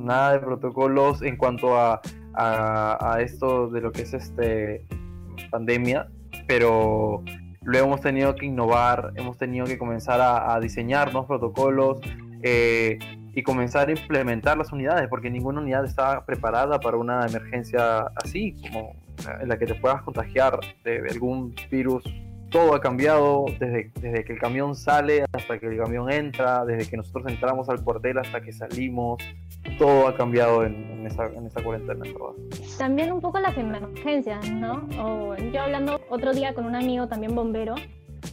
nada 0.04 0.34
de 0.34 0.40
protocolos 0.40 1.22
en 1.22 1.38
cuanto 1.38 1.78
a, 1.78 2.02
a, 2.34 3.18
esto 3.22 3.68
de 3.70 3.82
lo 3.82 3.92
que 3.92 4.04
es 4.04 4.14
este 4.14 4.86
pandemia, 5.50 6.08
pero 6.48 7.24
luego 7.62 7.88
hemos 7.88 8.02
tenido 8.02 8.36
que 8.36 8.46
innovar, 8.46 9.14
hemos 9.16 9.38
tenido 9.38 9.66
que 9.66 9.78
comenzar 9.78 10.20
a, 10.22 10.54
a 10.54 10.60
diseñar 10.60 11.12
nuevos 11.12 11.28
protocolos, 11.28 12.00
eh, 12.44 13.00
y 13.36 13.42
comenzar 13.42 13.88
a 13.88 13.92
implementar 13.92 14.58
las 14.58 14.72
unidades, 14.72 15.08
porque 15.10 15.30
ninguna 15.30 15.62
unidad 15.62 15.86
estaba 15.86 16.26
preparada 16.26 16.80
para 16.80 16.98
una 16.98 17.26
emergencia 17.26 18.02
así, 18.24 18.54
como 18.62 18.96
en 19.42 19.50
la 19.50 19.58
que 19.58 19.66
te 19.66 19.76
puedas 19.76 20.02
contagiar 20.04 20.60
de 20.84 21.08
algún 21.10 21.56
virus. 21.72 22.04
Todo 22.54 22.76
ha 22.76 22.80
cambiado 22.80 23.46
desde, 23.60 23.92
desde 24.00 24.24
que 24.24 24.34
el 24.34 24.40
camión 24.40 24.76
sale 24.76 25.26
hasta 25.34 25.58
que 25.60 25.66
el 25.66 25.78
camión 25.78 26.10
entra, 26.12 26.64
desde 26.64 26.88
que 26.90 26.96
nosotros 26.98 27.26
entramos 27.28 27.68
al 27.68 27.84
cuartel 27.84 28.20
hasta 28.20 28.40
que 28.42 28.54
salimos. 28.54 29.18
Todo 29.80 30.08
ha 30.08 30.16
cambiado 30.16 30.64
en, 30.64 30.76
en 30.92 31.08
esa, 31.08 31.26
en 31.26 31.48
esa 31.48 31.64
cuarentena, 31.64 32.06
en 32.06 32.14
verdad. 32.14 32.68
También 32.78 33.12
un 33.12 33.22
poco 33.22 33.40
las 33.40 33.58
emergencias, 33.58 34.50
¿no? 34.52 34.88
O 35.04 35.36
yo 35.36 35.62
hablando 35.62 36.00
otro 36.10 36.32
día 36.32 36.54
con 36.54 36.66
un 36.66 36.76
amigo 36.76 37.08
también 37.08 37.34
bombero, 37.34 37.74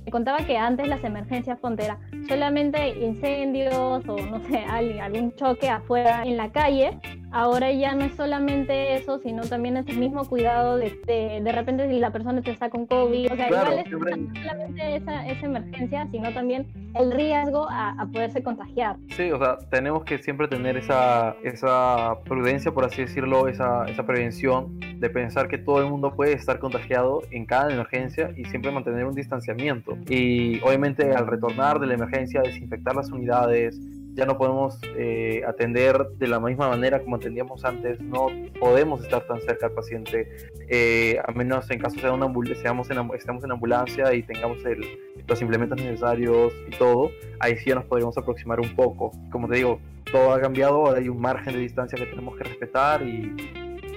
me 0.04 0.12
contaba 0.12 0.38
que 0.46 0.56
antes 0.56 0.86
las 0.86 1.02
emergencias 1.02 1.58
ponte 1.58 1.84
era 1.86 1.98
solamente 2.28 2.88
incendios 3.00 3.74
o 4.06 4.16
no 4.18 4.38
sé, 4.48 4.58
al- 4.58 5.00
algún 5.00 5.34
choque 5.34 5.68
afuera 5.68 6.22
en 6.24 6.36
la 6.36 6.52
calle. 6.52 6.98
Ahora 7.32 7.70
ya 7.72 7.94
no 7.94 8.04
es 8.04 8.14
solamente 8.14 8.94
eso, 8.94 9.18
sino 9.18 9.42
también 9.42 9.76
es 9.76 9.86
el 9.88 9.98
mismo 9.98 10.24
cuidado 10.28 10.76
de, 10.76 10.98
de, 11.06 11.40
de 11.42 11.52
repente 11.52 11.88
si 11.88 11.98
la 11.98 12.10
persona 12.10 12.42
te 12.42 12.50
está 12.50 12.70
con 12.70 12.86
COVID. 12.86 13.32
O 13.32 13.36
sea, 13.36 13.48
Claro, 13.48 13.72
igual 13.72 13.86
es 13.86 14.18
no 14.18 14.34
solamente 14.40 14.96
esa, 14.96 15.26
esa 15.26 15.46
emergencia, 15.46 16.08
sino 16.10 16.32
también 16.32 16.66
el 16.94 17.12
riesgo 17.12 17.68
a, 17.70 17.90
a 18.00 18.06
poderse 18.06 18.42
contagiar. 18.42 18.96
Sí, 19.16 19.30
o 19.30 19.38
sea, 19.38 19.58
tenemos 19.70 20.04
que 20.04 20.18
siempre 20.18 20.48
tener 20.48 20.76
esa, 20.76 21.36
esa 21.42 22.16
prudencia, 22.24 22.72
por 22.72 22.84
así 22.84 23.02
decirlo, 23.02 23.48
esa, 23.48 23.84
esa 23.86 24.04
prevención 24.04 24.78
de 24.98 25.10
pensar 25.10 25.48
que 25.48 25.58
todo 25.58 25.80
el 25.80 25.88
mundo 25.88 26.14
puede 26.14 26.32
estar 26.32 26.58
contagiado 26.58 27.22
en 27.30 27.46
cada 27.46 27.72
emergencia 27.72 28.32
y 28.36 28.44
siempre 28.46 28.70
mantener 28.70 29.04
un 29.06 29.14
distanciamiento. 29.14 29.96
Y 30.08 30.60
obviamente 30.60 31.12
al 31.12 31.26
retornar 31.26 31.78
de 31.78 31.86
la 31.86 31.94
emergencia, 31.94 32.42
desinfectar 32.42 32.94
las 32.94 33.10
unidades, 33.10 33.80
ya 34.20 34.26
no 34.26 34.36
podemos 34.36 34.78
eh, 34.98 35.42
atender 35.48 35.96
de 36.18 36.28
la 36.28 36.38
misma 36.38 36.68
manera 36.68 37.00
como 37.00 37.16
atendíamos 37.16 37.64
antes, 37.64 37.98
no 38.02 38.26
podemos 38.60 39.02
estar 39.02 39.26
tan 39.26 39.40
cerca 39.40 39.68
al 39.68 39.72
paciente, 39.72 40.28
eh, 40.68 41.18
a 41.26 41.32
menos 41.32 41.70
en 41.70 41.78
caso 41.78 41.98
sea 41.98 42.12
una 42.12 42.26
en, 42.26 43.10
estemos 43.14 43.44
en 43.44 43.50
ambulancia 43.50 44.12
y 44.12 44.22
tengamos 44.22 44.62
el, 44.66 44.84
los 45.26 45.40
implementos 45.40 45.80
necesarios 45.80 46.52
y 46.68 46.76
todo, 46.76 47.10
ahí 47.38 47.56
sí 47.56 47.70
ya 47.70 47.76
nos 47.76 47.86
podríamos 47.86 48.18
aproximar 48.18 48.60
un 48.60 48.76
poco. 48.76 49.10
Como 49.32 49.48
te 49.48 49.56
digo, 49.56 49.80
todo 50.12 50.34
ha 50.34 50.40
cambiado, 50.40 50.86
ahora 50.86 50.98
hay 50.98 51.08
un 51.08 51.18
margen 51.18 51.54
de 51.54 51.60
distancia 51.60 51.98
que 51.98 52.04
tenemos 52.04 52.36
que 52.36 52.44
respetar 52.44 53.00
y, 53.00 53.34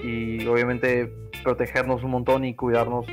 y 0.02 0.46
obviamente 0.46 1.12
protegernos 1.42 2.02
un 2.02 2.12
montón 2.12 2.46
y 2.46 2.54
cuidarnos 2.54 3.04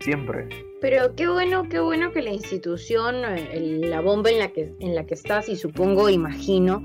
siempre. 0.00 0.48
Pero 0.80 1.14
qué 1.14 1.26
bueno, 1.28 1.68
qué 1.68 1.80
bueno 1.80 2.12
que 2.12 2.22
la 2.22 2.30
institución, 2.30 3.16
eh, 3.24 3.48
el- 3.52 3.90
la 3.90 4.00
bomba 4.00 4.30
en 4.30 4.38
la 4.38 4.48
que 4.52 4.74
en 4.80 4.94
la 4.94 5.04
que 5.06 5.14
estás 5.14 5.48
y 5.48 5.56
supongo, 5.56 6.08
imagino 6.10 6.82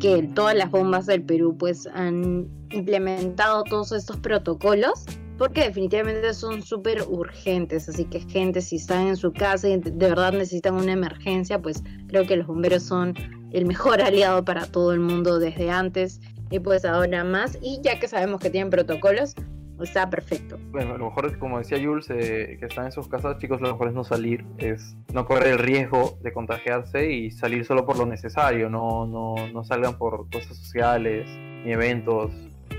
que 0.00 0.22
todas 0.34 0.54
las 0.56 0.70
bombas 0.70 1.06
del 1.06 1.22
Perú 1.22 1.56
pues 1.58 1.86
han 1.92 2.48
implementado 2.70 3.62
todos 3.64 3.92
estos 3.92 4.16
protocolos 4.18 5.04
porque 5.38 5.62
definitivamente 5.62 6.34
son 6.34 6.62
súper 6.62 7.02
urgentes, 7.08 7.88
así 7.88 8.04
que 8.04 8.20
gente 8.20 8.60
si 8.60 8.76
están 8.76 9.08
en 9.08 9.16
su 9.16 9.32
casa 9.32 9.68
y 9.68 9.76
de 9.78 9.90
verdad 10.08 10.32
necesitan 10.32 10.74
una 10.74 10.92
emergencia, 10.92 11.60
pues 11.60 11.82
creo 12.06 12.26
que 12.26 12.36
los 12.36 12.46
bomberos 12.46 12.84
son 12.84 13.14
el 13.50 13.66
mejor 13.66 14.00
aliado 14.02 14.44
para 14.44 14.66
todo 14.66 14.92
el 14.92 15.00
mundo 15.00 15.38
desde 15.40 15.68
antes 15.70 16.20
y 16.50 16.60
pues 16.60 16.84
ahora 16.84 17.24
más. 17.24 17.58
Y 17.60 17.80
ya 17.82 17.98
que 17.98 18.06
sabemos 18.08 18.40
que 18.40 18.50
tienen 18.50 18.70
protocolos, 18.70 19.34
está 19.84 20.08
perfecto. 20.08 20.58
Bueno, 20.70 20.94
a 20.94 20.98
lo 20.98 21.06
mejor, 21.06 21.38
como 21.38 21.58
decía 21.58 21.78
Jules, 21.82 22.08
eh, 22.10 22.56
que 22.58 22.66
están 22.66 22.86
en 22.86 22.92
sus 22.92 23.08
casas, 23.08 23.38
chicos, 23.38 23.60
lo 23.60 23.68
mejor 23.72 23.88
es 23.88 23.94
no 23.94 24.04
salir, 24.04 24.44
es 24.58 24.96
no 25.12 25.26
correr 25.26 25.52
el 25.52 25.58
riesgo 25.58 26.18
de 26.22 26.32
contagiarse 26.32 27.10
y 27.10 27.30
salir 27.30 27.64
solo 27.64 27.84
por 27.84 27.98
lo 27.98 28.06
necesario, 28.06 28.68
no, 28.68 29.06
no, 29.06 29.34
no 29.52 29.64
salgan 29.64 29.98
por 29.98 30.28
cosas 30.30 30.56
sociales 30.56 31.28
ni 31.64 31.72
eventos, 31.72 32.32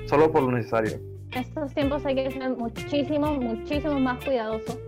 solo 0.05 0.31
por 0.31 0.43
lo 0.43 0.51
necesario. 0.51 0.93
En 1.31 1.41
estos 1.41 1.73
tiempos 1.73 2.05
hay 2.05 2.15
que 2.15 2.31
ser 2.31 2.49
muchísimo, 2.51 3.33
muchísimo 3.33 3.99
más 3.99 4.23
cuidadoso, 4.23 4.79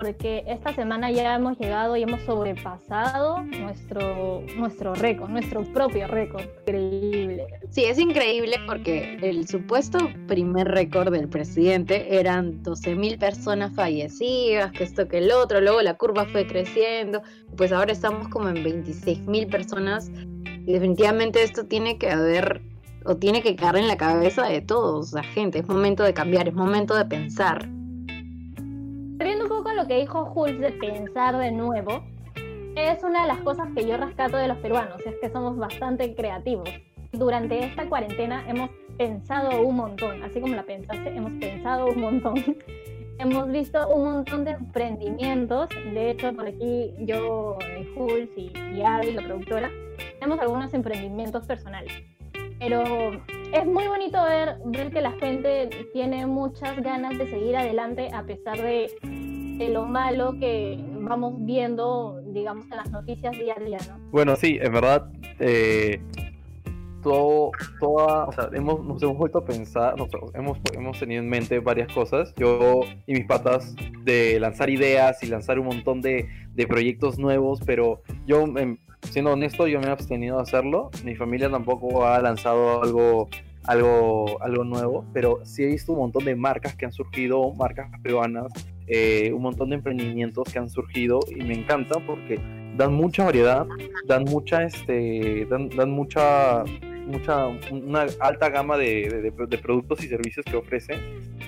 porque 0.00 0.44
esta 0.46 0.74
semana 0.74 1.10
ya 1.10 1.34
hemos 1.34 1.58
llegado 1.58 1.96
y 1.96 2.02
hemos 2.02 2.22
sobrepasado 2.22 3.42
nuestro, 3.42 4.42
nuestro 4.56 4.94
récord, 4.94 5.28
nuestro 5.30 5.62
propio 5.72 6.08
récord. 6.08 6.42
Increíble. 6.66 7.46
Sí, 7.70 7.84
es 7.84 7.98
increíble 7.98 8.56
porque 8.66 9.18
el 9.22 9.46
supuesto 9.46 9.98
primer 10.26 10.68
récord 10.68 11.12
del 11.12 11.28
presidente 11.28 12.18
eran 12.18 12.62
12.000 12.62 13.18
personas 13.18 13.74
fallecidas, 13.74 14.72
que 14.72 14.84
esto 14.84 15.06
que 15.06 15.18
el 15.18 15.30
otro, 15.30 15.60
luego 15.60 15.82
la 15.82 15.94
curva 15.94 16.24
fue 16.24 16.46
creciendo, 16.46 17.22
pues 17.56 17.70
ahora 17.70 17.92
estamos 17.92 18.28
como 18.28 18.48
en 18.48 18.56
26.000 18.56 19.50
personas 19.50 20.10
y 20.66 20.72
definitivamente 20.72 21.42
esto 21.42 21.66
tiene 21.66 21.98
que 21.98 22.10
haber 22.10 22.62
o 23.04 23.16
tiene 23.16 23.42
que 23.42 23.56
caer 23.56 23.76
en 23.76 23.88
la 23.88 23.96
cabeza 23.96 24.46
de 24.46 24.60
todos, 24.60 25.12
la 25.12 25.22
gente, 25.22 25.58
es 25.60 25.68
momento 25.68 26.02
de 26.02 26.12
cambiar, 26.12 26.48
es 26.48 26.54
momento 26.54 26.94
de 26.94 27.04
pensar. 27.06 27.68
Viendo 29.22 29.44
un 29.44 29.50
poco 29.50 29.70
lo 29.74 29.86
que 29.86 29.98
dijo 29.98 30.24
Jules 30.24 30.58
de 30.58 30.72
pensar 30.72 31.36
de 31.36 31.52
nuevo, 31.52 32.02
es 32.74 33.04
una 33.04 33.22
de 33.22 33.28
las 33.28 33.38
cosas 33.40 33.68
que 33.76 33.86
yo 33.86 33.98
rescato 33.98 34.38
de 34.38 34.48
los 34.48 34.56
peruanos, 34.58 34.96
es 35.04 35.14
que 35.20 35.28
somos 35.28 35.58
bastante 35.58 36.14
creativos. 36.14 36.70
Durante 37.12 37.62
esta 37.62 37.86
cuarentena 37.86 38.42
hemos 38.48 38.70
pensado 38.96 39.60
un 39.60 39.76
montón, 39.76 40.22
así 40.22 40.40
como 40.40 40.54
la 40.54 40.62
pensaste, 40.62 41.14
hemos 41.14 41.32
pensado 41.32 41.88
un 41.88 42.00
montón. 42.00 42.34
hemos 43.18 43.46
visto 43.52 43.86
un 43.88 44.04
montón 44.04 44.44
de 44.44 44.52
emprendimientos, 44.52 45.68
de 45.68 46.12
hecho 46.12 46.32
por 46.32 46.46
aquí 46.46 46.94
yo, 47.00 47.58
eh, 47.68 47.92
Jules 47.94 48.30
y, 48.36 48.50
y 48.74 48.82
Abby, 48.82 49.12
la 49.12 49.22
productora, 49.22 49.70
tenemos 50.18 50.40
algunos 50.40 50.72
emprendimientos 50.72 51.46
personales. 51.46 51.92
Pero 52.60 53.12
es 53.52 53.66
muy 53.66 53.86
bonito 53.88 54.22
ver, 54.22 54.56
ver 54.66 54.90
que 54.92 55.00
la 55.00 55.12
gente 55.12 55.68
tiene 55.92 56.26
muchas 56.26 56.80
ganas 56.82 57.18
de 57.18 57.26
seguir 57.28 57.56
adelante 57.56 58.10
a 58.12 58.22
pesar 58.22 58.60
de, 58.60 58.90
de 59.02 59.68
lo 59.70 59.86
malo 59.86 60.34
que 60.38 60.78
vamos 61.00 61.34
viendo, 61.38 62.20
digamos, 62.26 62.64
en 62.70 62.76
las 62.76 62.90
noticias 62.90 63.32
día 63.36 63.54
a 63.58 63.64
día, 63.64 63.78
¿no? 63.88 63.98
Bueno, 64.12 64.36
sí, 64.36 64.58
en 64.60 64.72
verdad, 64.72 65.10
eh, 65.38 66.00
todo, 67.02 67.50
toda, 67.80 68.26
o 68.26 68.32
sea, 68.32 68.50
hemos, 68.52 68.84
nos 68.84 69.02
hemos 69.02 69.16
vuelto 69.16 69.38
a 69.38 69.44
pensar, 69.46 69.96
nos- 69.96 70.10
hemos, 70.34 70.58
hemos 70.74 70.98
tenido 71.00 71.22
en 71.22 71.30
mente 71.30 71.58
varias 71.60 71.90
cosas, 71.94 72.34
yo 72.36 72.82
y 73.06 73.14
mis 73.14 73.24
patas, 73.24 73.74
de 74.04 74.38
lanzar 74.38 74.68
ideas 74.68 75.22
y 75.22 75.26
lanzar 75.28 75.58
un 75.58 75.64
montón 75.66 76.02
de, 76.02 76.28
de 76.52 76.66
proyectos 76.66 77.18
nuevos, 77.18 77.60
pero 77.64 78.02
yo, 78.26 78.42
em, 78.58 78.76
siendo 79.02 79.32
honesto, 79.32 79.66
yo 79.66 79.80
me 79.80 79.86
he 79.86 79.90
abstenido 79.90 80.36
de 80.36 80.42
hacerlo, 80.42 80.90
mi 81.04 81.14
familia 81.16 81.50
tampoco 81.50 82.04
ha 82.06 82.20
lanzado 82.20 82.82
algo, 82.82 83.28
algo, 83.64 84.40
algo 84.42 84.64
nuevo, 84.64 85.04
pero 85.12 85.40
sí 85.44 85.62
he 85.64 85.66
visto 85.66 85.92
un 85.92 85.98
montón 86.00 86.24
de 86.24 86.36
marcas 86.36 86.74
que 86.76 86.84
han 86.86 86.92
surgido, 86.92 87.52
marcas 87.54 87.88
peruanas, 88.02 88.46
eh, 88.86 89.32
un 89.32 89.42
montón 89.42 89.70
de 89.70 89.76
emprendimientos 89.76 90.52
que 90.52 90.58
han 90.58 90.68
surgido 90.68 91.20
y 91.28 91.36
me 91.42 91.54
encantan 91.54 92.04
porque 92.06 92.38
dan 92.76 92.92
mucha 92.94 93.24
variedad, 93.24 93.66
dan 94.06 94.24
mucha, 94.24 94.62
este, 94.64 95.46
dan, 95.50 95.68
dan 95.70 95.90
mucha, 95.90 96.64
mucha, 97.06 97.48
una 97.72 98.06
alta 98.20 98.48
gama 98.48 98.76
de- 98.78 99.32
de 99.48 99.58
productos 99.58 100.02
y 100.04 100.08
servicios 100.08 100.44
que 100.46 100.56
ofrecen, 100.56 100.98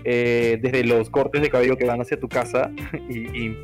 eh, 0.05 0.59
desde 0.63 0.85
los 0.85 1.09
cortes 1.11 1.41
de 1.43 1.51
cabello 1.51 1.77
que 1.77 1.85
van 1.87 2.01
hacia 2.01 2.19
tu 2.19 2.29
casa 2.29 2.71
y, 3.09 3.19
y- 3.19 3.57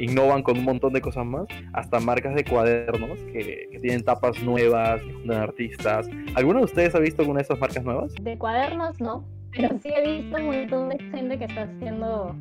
y 0.00 0.04
innovan 0.04 0.42
con 0.42 0.58
un 0.58 0.64
montón 0.64 0.92
de 0.92 1.00
cosas 1.00 1.24
más, 1.26 1.46
hasta 1.72 2.00
marcas 2.00 2.34
de 2.34 2.44
cuadernos 2.44 3.18
que, 3.32 3.68
que 3.72 3.78
tienen 3.80 4.02
tapas 4.04 4.42
nuevas, 4.42 5.00
que 5.02 5.12
juntan 5.12 5.40
artistas. 5.42 6.08
¿Alguno 6.34 6.58
de 6.60 6.64
ustedes 6.66 6.94
ha 6.94 6.98
visto 6.98 7.22
alguna 7.22 7.38
de 7.38 7.42
esas 7.44 7.58
marcas 7.58 7.84
nuevas? 7.84 8.12
De 8.22 8.36
cuadernos 8.38 9.00
no, 9.00 9.24
pero 9.52 9.68
sí 9.82 9.88
he 9.94 10.18
visto 10.22 10.36
un 10.38 10.46
montón 10.46 10.88
de 10.90 10.98
gente 11.10 11.38
que 11.38 11.44
está 11.44 11.62
haciendo 11.62 12.36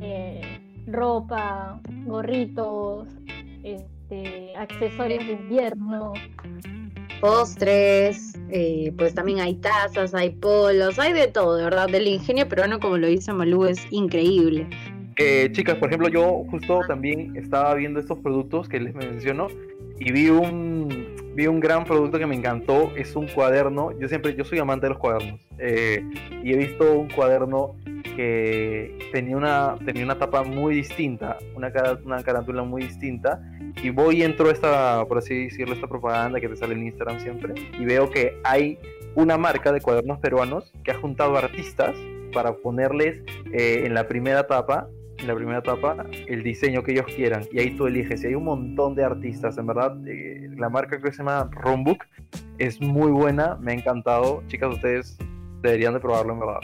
eh, 0.00 0.40
ropa, 0.86 1.80
gorritos, 2.06 3.08
este, 3.64 4.52
accesorios 4.56 5.24
de 5.26 5.32
invierno. 5.32 6.12
Postres, 7.20 8.31
eh, 8.54 8.92
pues 8.98 9.14
también 9.14 9.40
hay 9.40 9.54
tazas, 9.54 10.14
hay 10.14 10.30
polos, 10.30 10.98
hay 10.98 11.14
de 11.14 11.26
todo, 11.26 11.56
de 11.56 11.64
verdad. 11.64 11.92
El 11.94 12.06
ingenio 12.06 12.46
peruano, 12.48 12.80
como 12.80 12.98
lo 12.98 13.06
dice 13.06 13.32
Malú, 13.32 13.64
es 13.64 13.80
increíble. 13.90 14.66
Eh, 15.16 15.48
chicas, 15.52 15.76
por 15.76 15.88
ejemplo, 15.88 16.08
yo 16.08 16.44
justo 16.50 16.80
también 16.86 17.34
estaba 17.36 17.74
viendo 17.74 17.98
estos 17.98 18.18
productos 18.18 18.68
que 18.68 18.78
les 18.78 18.94
menciono 18.94 19.48
y 19.98 20.12
vi 20.12 20.28
un, 20.28 20.88
vi 21.34 21.46
un 21.46 21.60
gran 21.60 21.84
producto 21.84 22.18
que 22.18 22.26
me 22.26 22.34
encantó. 22.34 22.92
Es 22.94 23.16
un 23.16 23.26
cuaderno. 23.26 23.98
Yo 23.98 24.06
siempre, 24.08 24.34
yo 24.34 24.44
soy 24.44 24.58
amante 24.58 24.86
de 24.86 24.90
los 24.90 24.98
cuadernos. 24.98 25.40
eh, 25.58 26.04
y 26.44 26.52
he 26.52 26.56
visto 26.56 26.92
un 26.92 27.08
cuaderno 27.08 27.74
que 28.16 28.98
tenía 29.12 29.36
una, 29.36 29.76
tenía 29.84 30.04
una 30.04 30.18
tapa 30.18 30.42
muy 30.42 30.74
distinta, 30.74 31.38
una, 31.54 31.72
cara- 31.72 31.98
una 32.04 32.22
carátula 32.22 32.62
muy 32.62 32.82
distinta. 32.82 33.40
Y 33.82 33.90
voy 33.90 34.18
y 34.18 34.22
entro 34.22 34.50
esta, 34.50 35.04
por 35.06 35.18
así 35.18 35.44
decirlo, 35.44 35.74
esta 35.74 35.86
propaganda 35.86 36.40
que 36.40 36.48
te 36.48 36.56
sale 36.56 36.74
en 36.74 36.86
Instagram 36.86 37.20
siempre. 37.20 37.54
Y 37.78 37.84
veo 37.84 38.10
que 38.10 38.38
hay 38.44 38.78
una 39.14 39.36
marca 39.38 39.72
de 39.72 39.80
cuadernos 39.80 40.18
peruanos 40.18 40.72
que 40.84 40.90
ha 40.90 40.94
juntado 40.98 41.36
artistas 41.36 41.94
para 42.32 42.54
ponerles 42.54 43.22
eh, 43.52 43.82
en 43.84 43.94
la 43.94 44.08
primera 44.08 44.40
etapa 44.40 44.88
en 45.18 45.28
la 45.28 45.34
primera 45.36 45.58
etapa 45.58 46.04
el 46.26 46.42
diseño 46.42 46.82
que 46.82 46.92
ellos 46.92 47.04
quieran 47.14 47.44
y 47.52 47.60
ahí 47.60 47.76
tú 47.76 47.86
eliges. 47.86 48.24
Y 48.24 48.28
hay 48.28 48.34
un 48.34 48.44
montón 48.44 48.96
de 48.96 49.04
artistas, 49.04 49.56
en 49.56 49.66
verdad. 49.66 49.96
eh, 50.08 50.48
la 50.56 50.68
marca 50.68 51.00
que 51.00 51.12
se 51.12 51.18
llama 51.18 51.48
Rombook 51.52 52.04
es 52.58 52.80
muy 52.80 53.12
buena, 53.12 53.56
me 53.60 53.70
ha 53.72 53.74
encantado. 53.74 54.42
Chicas, 54.48 54.74
ustedes 54.74 55.16
deberían 55.62 55.94
de 55.94 56.00
probarlo, 56.00 56.32
en 56.32 56.40
verdad. 56.40 56.60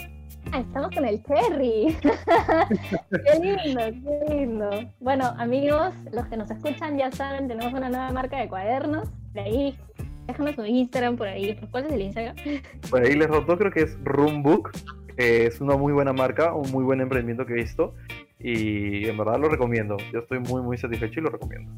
Ah, 0.53 0.61
estamos 0.61 0.91
con 0.95 1.05
el 1.05 1.23
Cherry. 1.25 1.97
qué 3.11 3.39
lindo, 3.41 3.81
qué 3.81 4.35
lindo. 4.35 4.71
Bueno, 5.01 5.35
amigos, 5.39 5.93
los 6.13 6.27
que 6.27 6.37
nos 6.37 6.51
escuchan 6.51 6.97
ya 6.97 7.11
saben, 7.13 7.49
tenemos 7.49 7.73
una 7.73 7.89
nueva 7.89 8.11
marca 8.13 8.39
de 8.39 8.49
cuadernos. 8.49 9.09
De 9.35 9.41
ahí, 9.41 9.79
déjanos 10.27 10.55
su 10.55 10.65
Instagram 10.65 11.17
por 11.17 11.29
ahí. 11.29 11.59
¿Cuál 11.71 11.87
es 11.87 11.93
el 11.93 12.03
Instagram? 12.03 12.37
Por 12.91 13.03
ahí 13.05 13.15
les 13.15 13.29
roto, 13.29 13.59
creo 13.59 13.71
que 13.71 13.83
es 13.83 13.99
Roombook. 14.05 14.71
eh, 15.19 15.47
es 15.49 15.61
una 15.61 15.77
muy 15.77 15.93
buena 15.93 16.13
marca, 16.13 16.55
un 16.55 16.71
muy 16.71 16.85
buen 16.85 17.01
emprendimiento 17.01 17.45
que 17.45 17.53
he 17.53 17.57
visto. 17.57 17.95
Y 18.41 19.07
en 19.09 19.19
verdad 19.19 19.39
lo 19.39 19.49
recomiendo. 19.49 19.97
Yo 20.13 20.21
estoy 20.21 20.39
muy, 20.39 20.63
muy 20.63 20.79
satisfecho 20.79 21.21
y 21.21 21.25
lo 21.25 21.31
recomiendo. 21.31 21.71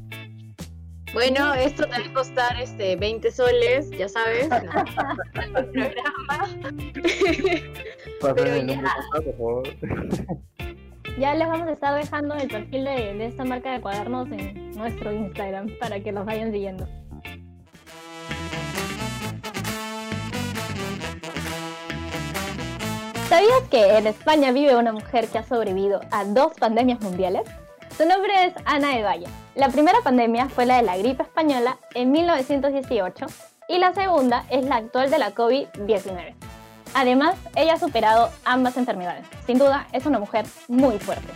Bueno, 1.13 1.53
esto 1.53 1.83
te 1.83 1.89
va 1.89 2.05
a 2.05 2.13
costar 2.13 2.61
este 2.61 2.95
20 2.95 3.31
soles, 3.31 3.89
ya 3.91 4.07
sabes. 4.07 4.45
el 4.51 5.69
programa. 5.69 6.49
Pero 8.21 8.45
el 8.45 8.67
ya. 8.67 8.95
por 9.11 9.23
favor. 9.23 9.63
Ya 11.17 11.35
les 11.35 11.45
vamos 11.45 11.67
a 11.67 11.71
estar 11.73 11.93
dejando 11.93 12.35
el 12.35 12.47
perfil 12.47 12.85
de, 12.85 13.13
de 13.13 13.25
esta 13.25 13.43
marca 13.43 13.73
de 13.73 13.81
cuadernos 13.81 14.31
en 14.31 14.71
nuestro 14.71 15.11
Instagram 15.11 15.67
para 15.77 15.99
que 15.99 16.13
los 16.13 16.25
vayan 16.25 16.53
siguiendo. 16.53 16.87
¿Sabías 23.27 23.61
que 23.69 23.97
en 23.97 24.07
España 24.07 24.53
vive 24.53 24.75
una 24.77 24.93
mujer 24.93 25.27
que 25.27 25.37
ha 25.37 25.43
sobrevivido 25.43 25.99
a 26.11 26.23
dos 26.23 26.53
pandemias 26.53 27.01
mundiales? 27.01 27.43
Su 27.97 28.07
nombre 28.07 28.31
es 28.45 28.53
Ana 28.65 28.95
de 28.95 29.03
Valle. 29.03 29.27
La 29.53 29.67
primera 29.67 29.99
pandemia 30.01 30.47
fue 30.47 30.65
la 30.65 30.77
de 30.77 30.83
la 30.83 30.97
gripe 30.97 31.23
española 31.23 31.77
en 31.93 32.09
1918 32.11 33.25
y 33.67 33.79
la 33.79 33.93
segunda 33.93 34.45
es 34.49 34.63
la 34.65 34.77
actual 34.77 35.11
de 35.11 35.19
la 35.19 35.35
COVID-19. 35.35 36.35
Además, 36.93 37.35
ella 37.57 37.73
ha 37.73 37.77
superado 37.77 38.29
ambas 38.45 38.77
enfermedades. 38.77 39.25
Sin 39.45 39.59
duda, 39.59 39.87
es 39.91 40.05
una 40.05 40.19
mujer 40.19 40.45
muy 40.69 40.99
fuerte. 40.99 41.27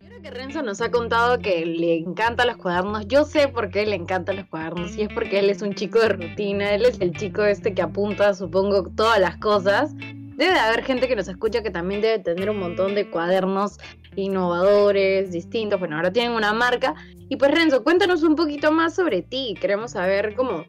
Creo 0.00 0.20
que 0.20 0.30
Renzo 0.30 0.62
nos 0.62 0.82
ha 0.82 0.90
contado 0.90 1.38
que 1.38 1.64
le 1.64 1.96
encantan 1.96 2.48
los 2.48 2.58
cuadernos. 2.58 3.08
Yo 3.08 3.24
sé 3.24 3.48
por 3.48 3.70
qué 3.70 3.86
le 3.86 3.96
encantan 3.96 4.36
los 4.36 4.46
cuadernos. 4.46 4.94
Y 4.96 5.02
es 5.02 5.08
porque 5.14 5.38
él 5.38 5.48
es 5.48 5.62
un 5.62 5.74
chico 5.74 5.98
de 5.98 6.10
rutina. 6.10 6.74
Él 6.74 6.84
es 6.84 7.00
el 7.00 7.16
chico 7.16 7.42
este 7.42 7.72
que 7.72 7.80
apunta, 7.80 8.34
supongo, 8.34 8.90
todas 8.90 9.18
las 9.18 9.38
cosas. 9.38 9.94
Debe 10.36 10.52
de 10.52 10.58
haber 10.58 10.84
gente 10.84 11.06
que 11.06 11.16
nos 11.16 11.28
escucha 11.28 11.62
que 11.62 11.70
también 11.70 12.00
debe 12.00 12.18
tener 12.18 12.50
un 12.50 12.58
montón 12.58 12.94
de 12.94 13.08
cuadernos 13.08 13.78
innovadores, 14.16 15.30
distintos. 15.30 15.78
Bueno, 15.78 15.96
ahora 15.96 16.12
tienen 16.12 16.32
una 16.32 16.52
marca. 16.52 16.94
Y 17.28 17.36
pues 17.36 17.52
Renzo, 17.52 17.84
cuéntanos 17.84 18.22
un 18.22 18.34
poquito 18.34 18.72
más 18.72 18.94
sobre 18.94 19.22
ti. 19.22 19.54
Queremos 19.60 19.92
saber 19.92 20.34
cómo, 20.34 20.64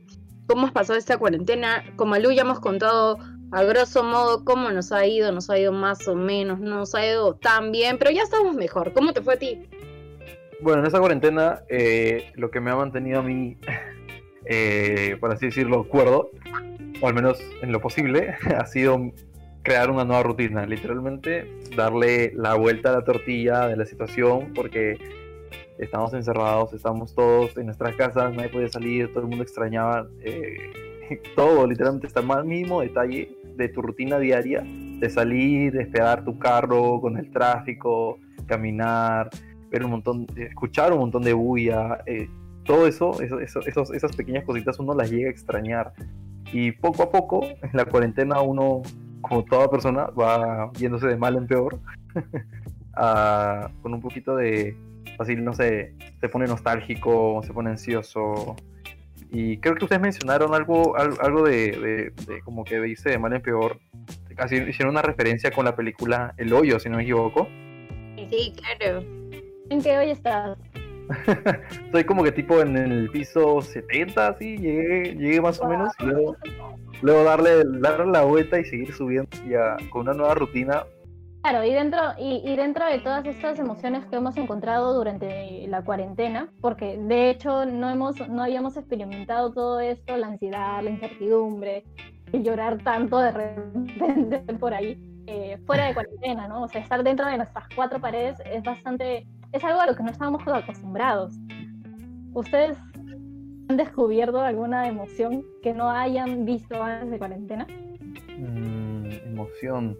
cómo 0.47 0.67
has 0.67 0.71
pasado 0.71 0.99
esta 0.99 1.17
cuarentena. 1.17 1.83
Como 1.95 2.15
Lu 2.17 2.31
ya 2.31 2.43
hemos 2.43 2.59
contado 2.59 3.17
a 3.51 3.63
grosso 3.63 4.03
modo 4.03 4.43
cómo 4.43 4.69
nos 4.69 4.91
ha 4.91 5.05
ido, 5.05 5.31
nos 5.31 5.49
ha 5.49 5.57
ido 5.57 5.71
más 5.71 6.07
o 6.07 6.15
menos, 6.15 6.59
no 6.59 6.79
nos 6.79 6.95
ha 6.95 7.05
ido 7.05 7.35
tan 7.35 7.71
bien, 7.71 7.97
pero 7.97 8.11
ya 8.11 8.23
estamos 8.23 8.55
mejor. 8.55 8.93
¿Cómo 8.93 9.13
te 9.13 9.21
fue 9.21 9.35
a 9.35 9.37
ti? 9.37 9.67
Bueno, 10.61 10.81
en 10.81 10.87
esta 10.87 10.99
cuarentena, 10.99 11.61
eh, 11.69 12.31
lo 12.35 12.49
que 12.51 12.59
me 12.59 12.71
ha 12.71 12.75
mantenido 12.75 13.19
a 13.19 13.23
mí, 13.23 13.57
eh, 14.45 15.17
por 15.19 15.31
así 15.31 15.47
decirlo, 15.47 15.87
cuerdo, 15.87 16.31
o 17.01 17.07
al 17.07 17.13
menos 17.13 17.39
en 17.61 17.71
lo 17.71 17.81
posible, 17.81 18.35
ha 18.57 18.65
sido 18.65 19.11
crear 19.65 19.89
una 19.91 20.05
nueva 20.05 20.23
rutina. 20.23 20.65
Literalmente, 20.65 21.45
darle 21.75 22.31
la 22.35 22.53
vuelta 22.55 22.89
a 22.89 22.93
la 22.93 23.03
tortilla 23.03 23.67
de 23.67 23.75
la 23.75 23.85
situación, 23.85 24.53
porque 24.53 24.97
estamos 25.79 26.13
encerrados, 26.13 26.71
estamos 26.73 27.13
todos 27.13 27.57
en 27.57 27.65
nuestras 27.65 27.95
casas, 27.95 28.33
nadie 28.33 28.49
podía 28.49 28.69
salir, 28.69 29.09
todo 29.09 29.23
el 29.23 29.27
mundo 29.29 29.43
extrañaba 29.43 30.07
eh, 30.21 30.71
todo, 31.35 31.67
literalmente, 31.67 32.07
hasta 32.07 32.21
el 32.21 32.45
mínimo 32.45 32.79
detalle 32.81 33.35
de 33.57 33.67
tu 33.69 33.81
rutina 33.81 34.19
diaria, 34.19 34.63
de 34.65 35.09
salir, 35.09 35.73
de 35.73 35.81
esperar 35.81 36.23
tu 36.23 36.37
carro 36.39 37.01
con 37.01 37.17
el 37.17 37.31
tráfico, 37.31 38.19
caminar, 38.45 39.29
ver 39.71 39.83
un 39.83 39.91
montón, 39.91 40.27
escuchar 40.37 40.93
un 40.93 40.99
montón 40.99 41.23
de 41.23 41.33
bulla, 41.33 41.99
eh, 42.05 42.29
todo 42.65 42.87
eso, 42.87 43.19
eso, 43.21 43.39
eso- 43.39 43.59
esos- 43.61 43.91
esas 43.93 44.15
pequeñas 44.15 44.43
cositas 44.45 44.79
uno 44.79 44.93
las 44.93 45.09
llega 45.11 45.27
a 45.27 45.31
extrañar. 45.31 45.91
Y 46.53 46.71
poco 46.71 47.03
a 47.03 47.11
poco, 47.11 47.43
en 47.45 47.69
la 47.73 47.85
cuarentena, 47.85 48.41
uno, 48.41 48.81
como 49.27 49.43
toda 49.45 49.69
persona, 49.69 50.05
va 50.07 50.71
yéndose 50.73 51.07
de 51.07 51.17
mal 51.17 51.35
en 51.35 51.47
peor, 51.47 51.79
a- 52.93 53.69
con 53.81 53.93
un 53.93 54.01
poquito 54.01 54.35
de, 54.35 54.75
así, 55.19 55.35
no 55.35 55.53
sé, 55.53 55.93
se 56.19 56.29
pone 56.29 56.45
nostálgico, 56.47 57.41
se 57.43 57.53
pone 57.53 57.71
ansioso. 57.71 58.55
Y 59.31 59.57
creo 59.57 59.75
que 59.75 59.83
ustedes 59.85 60.01
mencionaron 60.01 60.53
algo, 60.53 60.95
al- 60.95 61.17
algo 61.21 61.43
de, 61.43 61.71
de- 61.71 62.33
de 62.33 62.41
como 62.41 62.63
que 62.63 62.79
dice 62.81 63.09
de 63.09 63.19
mal 63.19 63.33
en 63.33 63.41
peor. 63.41 63.79
Casi 64.35 64.57
hicieron 64.57 64.91
una 64.93 65.01
referencia 65.01 65.51
con 65.51 65.65
la 65.65 65.75
película 65.75 66.33
El 66.37 66.53
Hoyo, 66.53 66.79
si 66.79 66.89
no 66.89 66.97
me 66.97 67.03
equivoco. 67.03 67.47
Sí, 68.29 68.53
claro. 68.57 69.01
¿En 69.69 69.81
qué 69.81 69.97
hoy 69.97 70.11
estás? 70.11 70.57
Estoy 71.85 72.03
como 72.03 72.23
que 72.23 72.31
tipo 72.31 72.59
en 72.61 72.75
el 72.77 73.09
piso 73.11 73.61
70, 73.61 74.27
así, 74.27 74.57
llegué, 74.57 75.15
llegué 75.15 75.39
más 75.41 75.59
o 75.61 75.67
menos. 75.67 75.91
Y 75.99 76.05
luego, 76.05 76.35
luego 77.01 77.23
darle, 77.23 77.63
darle 77.79 78.11
la 78.11 78.23
vuelta 78.23 78.59
y 78.59 78.65
seguir 78.65 78.93
subiendo 78.93 79.29
ya 79.47 79.77
con 79.89 80.01
una 80.01 80.13
nueva 80.13 80.35
rutina. 80.35 80.83
Claro, 81.41 81.63
y 81.63 81.73
dentro, 81.73 81.99
y, 82.17 82.41
y 82.43 82.55
dentro 82.55 82.85
de 82.87 82.99
todas 82.99 83.23
estas 83.25 83.59
emociones 83.59 84.05
que 84.07 84.15
hemos 84.15 84.35
encontrado 84.35 84.95
durante 84.95 85.67
la 85.67 85.83
cuarentena, 85.83 86.49
porque 86.59 86.97
de 86.97 87.29
hecho 87.29 87.65
no 87.65 87.89
hemos, 87.89 88.27
no 88.27 88.41
habíamos 88.41 88.77
experimentado 88.77 89.53
todo 89.53 89.79
esto, 89.79 90.17
la 90.17 90.27
ansiedad, 90.27 90.81
la 90.81 90.89
incertidumbre, 90.89 91.83
el 92.31 92.43
llorar 92.43 92.81
tanto 92.83 93.19
de 93.19 93.31
repente 93.31 94.53
por 94.59 94.73
ahí, 94.73 94.97
eh, 95.27 95.59
fuera 95.65 95.85
de 95.85 95.93
cuarentena, 95.93 96.47
¿no? 96.47 96.63
O 96.63 96.67
sea, 96.67 96.81
estar 96.81 97.03
dentro 97.03 97.27
de 97.27 97.37
nuestras 97.37 97.65
cuatro 97.75 97.99
paredes 97.99 98.37
es 98.45 98.63
bastante, 98.63 99.27
es 99.51 99.63
algo 99.63 99.81
a 99.81 99.87
lo 99.87 99.95
que 99.95 100.03
no 100.03 100.09
estábamos 100.11 100.41
acostumbrados. 100.47 101.35
¿Ustedes 102.33 102.77
han 103.67 103.77
descubierto 103.77 104.39
alguna 104.41 104.87
emoción 104.87 105.45
que 105.61 105.73
no 105.73 105.89
hayan 105.89 106.45
visto 106.45 106.81
antes 106.81 107.11
de 107.11 107.17
cuarentena? 107.17 107.67
Mm, 108.37 109.05
emoción. 109.25 109.97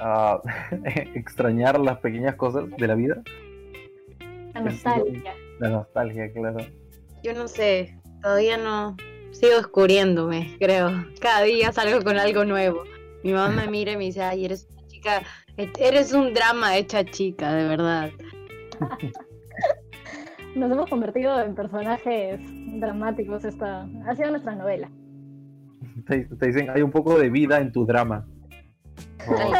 Ah, 0.00 0.40
extrañar 1.14 1.78
las 1.80 1.98
pequeñas 1.98 2.36
cosas 2.36 2.64
de 2.76 2.86
la 2.86 2.94
vida. 2.94 3.22
La 4.54 4.62
Pues, 4.62 4.84
nostalgia. 4.84 5.34
La 5.60 5.68
nostalgia, 5.70 6.32
claro. 6.32 6.58
Yo 7.22 7.34
no 7.34 7.48
sé, 7.48 7.98
todavía 8.22 8.56
no 8.56 8.96
sigo 9.32 9.56
descubriéndome, 9.56 10.56
creo. 10.58 10.90
Cada 11.20 11.42
día 11.42 11.72
salgo 11.72 12.02
con 12.02 12.18
algo 12.18 12.44
nuevo. 12.44 12.84
Mi 13.22 13.32
mamá 13.32 13.48
me 13.48 13.68
mira 13.68 13.92
y 13.92 13.96
me 13.96 14.04
dice, 14.04 14.22
ay, 14.22 14.44
eres 14.44 14.68
una 14.70 14.86
chica, 14.86 15.22
eres 15.56 16.12
un 16.12 16.32
drama 16.32 16.76
hecha 16.76 17.04
chica, 17.04 17.52
de 17.52 17.68
verdad. 17.68 18.10
Nos 20.56 20.70
hemos 20.72 20.88
convertido 20.88 21.38
en 21.42 21.54
personajes 21.54 22.40
dramáticos. 22.80 23.44
Esta 23.44 23.86
ha 24.06 24.16
sido 24.16 24.30
nuestra 24.30 24.54
novela. 24.54 24.90
Te, 26.06 26.24
te 26.24 26.46
dicen, 26.46 26.70
hay 26.70 26.82
un 26.82 26.90
poco 26.90 27.18
de 27.18 27.28
vida 27.30 27.58
en 27.60 27.72
tu 27.72 27.84
drama. 27.84 28.26
Ay, 29.28 29.52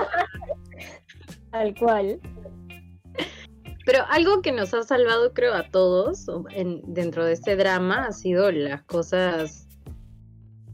Tal 1.50 1.74
cual. 1.78 2.20
Pero 3.84 4.00
algo 4.10 4.42
que 4.42 4.52
nos 4.52 4.74
ha 4.74 4.82
salvado, 4.82 5.32
creo, 5.32 5.54
a 5.54 5.68
todos 5.70 6.26
en- 6.50 6.82
dentro 6.92 7.24
de 7.24 7.32
este 7.34 7.56
drama 7.56 8.06
ha 8.06 8.12
sido 8.12 8.50
las 8.50 8.82
cosas. 8.82 9.68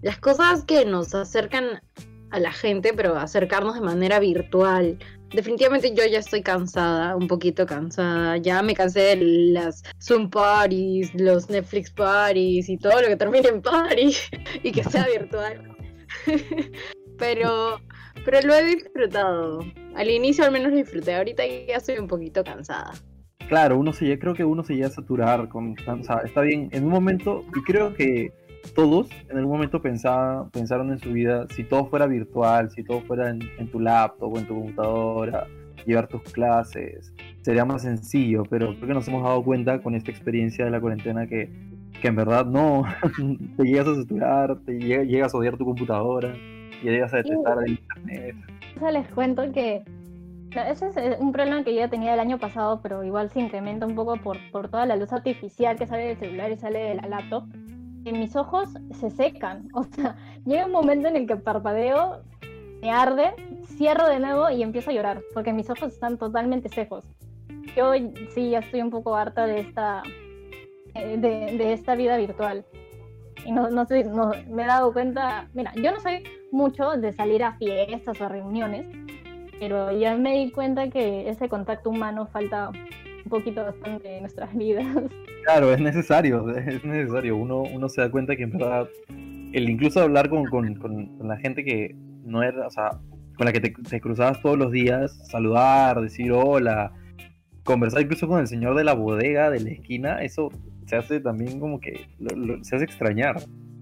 Las 0.02 0.18
cosas 0.18 0.64
que 0.64 0.84
nos 0.84 1.14
acercan 1.14 1.64
a 2.30 2.40
la 2.40 2.52
gente, 2.52 2.92
pero 2.96 3.16
acercarnos 3.16 3.74
de 3.74 3.82
manera 3.82 4.18
virtual. 4.18 4.98
Definitivamente 5.32 5.94
yo 5.94 6.04
ya 6.04 6.18
estoy 6.18 6.42
cansada, 6.42 7.16
un 7.16 7.26
poquito 7.26 7.64
cansada. 7.64 8.36
Ya 8.36 8.62
me 8.62 8.74
cansé 8.74 9.00
de 9.00 9.16
las 9.16 9.82
Zoom 10.00 10.28
parties, 10.28 11.14
los 11.14 11.48
Netflix 11.48 11.90
parties 11.90 12.68
y 12.68 12.76
todo 12.76 13.00
lo 13.00 13.08
que 13.08 13.16
termine 13.16 13.48
en 13.48 13.62
party 13.62 14.14
y 14.62 14.72
que 14.72 14.84
sea 14.84 15.06
virtual. 15.06 15.74
pero, 17.18 17.80
pero 18.24 18.46
lo 18.46 18.54
he 18.54 18.64
disfrutado. 18.64 19.60
Al 19.94 20.10
inicio 20.10 20.44
al 20.44 20.52
menos 20.52 20.70
lo 20.70 20.76
disfruté. 20.76 21.14
Ahorita 21.14 21.44
ya 21.46 21.76
estoy 21.76 21.98
un 21.98 22.08
poquito 22.08 22.44
cansada. 22.44 22.92
Claro, 23.48 23.78
uno 23.78 23.92
se, 23.92 24.18
creo 24.18 24.34
que 24.34 24.44
uno 24.44 24.62
se 24.64 24.74
llega 24.74 24.86
a 24.86 24.90
saturar 24.90 25.48
con, 25.48 25.76
sea, 25.76 26.22
está 26.24 26.40
bien, 26.40 26.68
en 26.72 26.84
un 26.84 26.90
momento, 26.90 27.44
y 27.54 27.62
creo 27.64 27.92
que 27.92 28.32
todos 28.74 29.08
en 29.28 29.36
algún 29.38 29.52
momento 29.54 29.80
pensaba, 29.82 30.48
pensaron 30.50 30.90
en 30.92 30.98
su 30.98 31.12
vida, 31.12 31.46
si 31.50 31.64
todo 31.64 31.86
fuera 31.86 32.06
virtual, 32.06 32.70
si 32.70 32.82
todo 32.84 33.00
fuera 33.02 33.30
en, 33.30 33.40
en 33.58 33.68
tu 33.70 33.80
laptop 33.80 34.32
o 34.32 34.38
en 34.38 34.46
tu 34.46 34.54
computadora, 34.54 35.46
llevar 35.86 36.06
tus 36.08 36.22
clases, 36.22 37.12
sería 37.42 37.64
más 37.64 37.82
sencillo, 37.82 38.44
pero 38.48 38.74
creo 38.76 38.88
que 38.88 38.94
nos 38.94 39.08
hemos 39.08 39.22
dado 39.24 39.42
cuenta 39.42 39.80
con 39.82 39.94
esta 39.94 40.10
experiencia 40.10 40.64
de 40.64 40.70
la 40.70 40.80
cuarentena 40.80 41.26
que, 41.26 41.50
que 42.00 42.08
en 42.08 42.16
verdad 42.16 42.46
no, 42.46 42.84
te 43.56 43.64
llegas 43.64 43.88
a 43.88 43.94
saturar, 43.96 44.58
te 44.64 44.78
llega- 44.78 45.02
llegas 45.04 45.34
a 45.34 45.38
odiar 45.38 45.56
tu 45.56 45.64
computadora, 45.64 46.32
llegas 46.82 47.12
a 47.14 47.18
detestar 47.18 47.58
el 47.66 47.72
internet. 47.72 48.36
Les 48.92 49.06
cuento 49.08 49.50
que 49.52 49.82
Ese 50.70 50.88
es 50.88 50.96
eh, 50.96 51.16
un 51.20 51.32
problema 51.32 51.62
que 51.64 51.72
yo 51.74 51.80
ya 51.80 51.88
tenía 51.88 52.14
el 52.14 52.20
año 52.20 52.38
pasado, 52.38 52.80
pero 52.82 53.02
igual 53.04 53.30
se 53.30 53.40
incrementa 53.40 53.86
un 53.86 53.94
poco 53.94 54.16
por, 54.16 54.38
por 54.50 54.68
toda 54.68 54.86
la 54.86 54.96
luz 54.96 55.12
artificial 55.12 55.76
que 55.76 55.86
sale 55.86 56.04
del 56.08 56.16
celular 56.18 56.50
y 56.52 56.56
sale 56.56 56.78
de 56.78 56.94
la 56.96 57.08
laptop. 57.08 57.44
Mis 58.04 58.34
ojos 58.36 58.68
se 58.98 59.10
secan. 59.10 59.68
O 59.74 59.84
sea, 59.84 60.16
llega 60.44 60.66
un 60.66 60.72
momento 60.72 61.08
en 61.08 61.16
el 61.16 61.26
que 61.26 61.36
parpadeo, 61.36 62.22
me 62.80 62.90
arde, 62.90 63.34
cierro 63.64 64.08
de 64.08 64.18
nuevo 64.18 64.50
y 64.50 64.62
empiezo 64.62 64.90
a 64.90 64.94
llorar, 64.94 65.22
porque 65.34 65.52
mis 65.52 65.70
ojos 65.70 65.92
están 65.92 66.18
totalmente 66.18 66.68
secos. 66.68 67.04
Yo 67.76 67.92
sí 68.34 68.50
ya 68.50 68.58
estoy 68.58 68.82
un 68.82 68.90
poco 68.90 69.14
harta 69.14 69.46
de 69.46 69.60
esta, 69.60 70.02
eh, 70.94 71.16
de, 71.16 71.72
esta 71.72 71.94
vida 71.94 72.16
virtual. 72.16 72.64
Y 73.44 73.52
no, 73.52 73.70
no 73.70 73.86
sé, 73.86 74.04
me 74.48 74.64
he 74.64 74.66
dado 74.66 74.92
cuenta, 74.92 75.48
mira, 75.54 75.72
yo 75.76 75.92
no 75.92 76.00
soy 76.00 76.24
mucho 76.50 76.90
de 76.92 77.12
salir 77.12 77.42
a 77.42 77.56
fiestas 77.56 78.20
o 78.20 78.28
reuniones, 78.28 78.86
pero 79.58 79.92
ya 79.92 80.16
me 80.16 80.38
di 80.38 80.50
cuenta 80.50 80.90
que 80.90 81.28
ese 81.28 81.48
contacto 81.48 81.90
humano 81.90 82.26
falta 82.26 82.70
un 82.70 83.30
poquito 83.30 83.64
bastante 83.64 84.16
en 84.16 84.22
nuestras 84.22 84.54
vidas. 84.56 84.86
Claro, 85.44 85.72
es 85.72 85.80
necesario, 85.80 86.48
es 86.56 86.84
necesario. 86.84 87.36
Uno, 87.36 87.62
uno 87.62 87.88
se 87.88 88.00
da 88.00 88.10
cuenta 88.10 88.36
que 88.36 88.44
en 88.44 88.50
verdad, 88.52 88.88
el 89.08 89.68
incluso 89.68 90.00
hablar 90.00 90.28
con, 90.28 90.44
con, 90.46 90.74
con- 90.76 91.18
la 91.28 91.36
gente 91.38 91.64
que 91.64 91.94
no 92.24 92.42
era, 92.42 92.66
o 92.66 92.70
sea, 92.70 92.90
con 93.36 93.46
la 93.46 93.52
que 93.52 93.60
te, 93.60 94.00
cruzabas 94.00 94.40
todos 94.40 94.58
los 94.58 94.70
días, 94.70 95.26
saludar, 95.28 96.00
decir 96.00 96.32
hola, 96.32 96.92
conversar 97.64 98.02
incluso 98.02 98.28
con 98.28 98.40
el 98.40 98.46
señor 98.46 98.76
de 98.76 98.84
la 98.84 98.94
bodega 98.94 99.50
de 99.50 99.60
la 99.60 99.70
esquina, 99.70 100.22
eso 100.22 100.50
se 100.86 100.96
hace 100.96 101.20
también 101.20 101.58
como 101.58 101.80
que 101.80 102.08
lo- 102.18 102.62
se 102.62 102.76
hace 102.76 102.84
extrañar. 102.84 103.36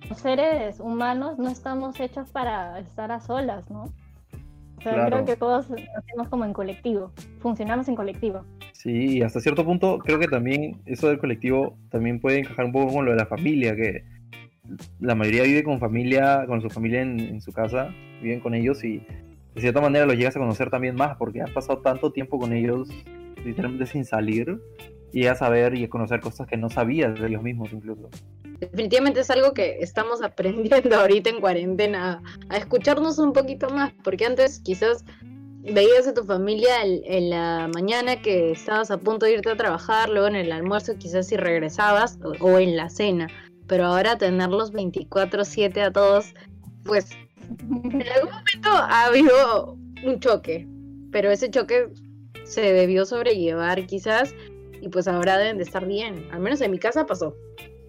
Los 0.09 0.19
seres 0.19 0.81
humanos 0.81 1.39
no 1.39 1.49
estamos 1.51 1.99
hechos 2.01 2.31
para 2.31 2.79
estar 2.81 3.13
a 3.13 3.21
solas, 3.21 3.71
¿no? 3.71 3.93
O 4.81 4.83
sea, 4.83 4.95
Claro. 4.95 5.11
creo 5.11 5.25
que 5.27 5.37
todos 5.37 5.69
lo 5.69 5.77
hacemos 5.77 6.29
como 6.31 6.45
en 6.47 6.55
colectivo, 6.55 7.13
funcionamos 7.41 7.87
en 7.89 7.95
colectivo. 7.97 8.45
Sí, 8.73 9.19
y 9.19 9.23
hasta 9.23 9.41
cierto 9.41 9.63
punto 9.65 9.99
creo 9.99 10.19
que 10.19 10.27
también 10.27 10.81
eso 10.87 11.09
del 11.09 11.19
colectivo 11.19 11.77
también 11.91 12.19
puede 12.19 12.39
encajar 12.39 12.65
un 12.65 12.73
poco 12.73 12.95
con 12.95 13.05
lo 13.05 13.11
de 13.11 13.19
la 13.19 13.27
familia, 13.27 13.77
que 13.77 14.05
la 15.01 15.15
mayoría 15.15 15.43
vive 15.43 15.65
con 15.65 15.79
familia, 15.81 16.45
con 16.47 16.63
su 16.63 16.71
familia 16.71 17.03
en, 17.03 17.21
en 17.21 17.41
su 17.43 17.53
casa, 17.53 17.95
viven 18.23 18.41
con 18.41 18.55
ellos 18.55 18.83
y 18.83 19.03
de 19.55 19.61
cierta 19.61 19.83
manera 19.83 20.07
los 20.07 20.17
llegas 20.17 20.35
a 20.37 20.41
conocer 20.41 20.71
también 20.71 20.95
más 20.95 21.17
porque 21.19 21.43
has 21.43 21.51
pasado 21.51 21.81
tanto 21.81 22.11
tiempo 22.13 22.39
con 22.39 22.53
ellos 22.55 22.89
literalmente 23.45 23.85
sin 23.87 24.05
salir 24.07 24.61
y 25.13 25.27
a 25.27 25.35
saber 25.35 25.75
y 25.75 25.85
a 25.85 25.89
conocer 25.91 26.21
cosas 26.21 26.47
que 26.47 26.57
no 26.57 26.71
sabías 26.71 27.21
de 27.21 27.27
ellos 27.29 27.43
mismos 27.43 27.73
incluso. 27.73 28.09
Definitivamente 28.61 29.21
es 29.21 29.31
algo 29.31 29.55
que 29.55 29.79
estamos 29.81 30.23
aprendiendo 30.23 30.97
ahorita 30.97 31.31
en 31.31 31.41
cuarentena, 31.41 32.23
a 32.49 32.57
escucharnos 32.57 33.19
un 33.19 33.33
poquito 33.33 33.71
más, 33.71 33.93
porque 34.05 34.27
antes 34.27 34.61
quizás 34.61 35.05
veías 35.63 36.07
a 36.07 36.15
tu 36.15 36.25
familia 36.25 36.85
en, 36.85 37.31
la 37.31 37.69
mañana 37.75 38.23
que 38.23 38.53
estabas 38.53 38.91
a 38.91 38.99
punto 38.99 39.27
de 39.27 39.33
irte 39.33 39.51
a 39.51 39.57
trabajar, 39.57 40.09
luego 40.09 40.29
en 40.29 40.37
el 40.37 40.53
almuerzo 40.53 40.95
quizás 40.97 41.29
si 41.29 41.37
regresabas 41.37 42.19
o, 42.23 42.33
o 42.45 42.59
en 42.59 42.77
la 42.77 42.89
cena, 42.89 43.29
pero 43.67 43.85
ahora 43.85 44.17
tenerlos 44.17 44.73
24/7 44.73 45.83
a 45.83 45.93
todos, 45.93 46.35
pues 46.85 47.11
en 47.59 48.09
algún 48.09 48.31
momento 48.31 48.69
ha 48.71 49.07
habido 49.07 49.77
un 50.05 50.21
choque, 50.21 50.67
pero 51.13 51.31
ese 51.31 51.51
choque 51.51 51.89
se 52.45 52.73
debió 52.73 53.05
sobrellevar 53.05 53.87
quizás 53.87 54.35
y 54.81 54.89
pues 54.89 55.07
ahora 55.09 55.37
deben 55.37 55.59
de 55.59 55.65
estar 55.65 55.87
bien, 55.87 56.27
al 56.33 56.41
menos 56.41 56.61
en 56.61 56.71
mi 56.71 56.79
casa 56.79 57.07
pasó. 57.07 57.35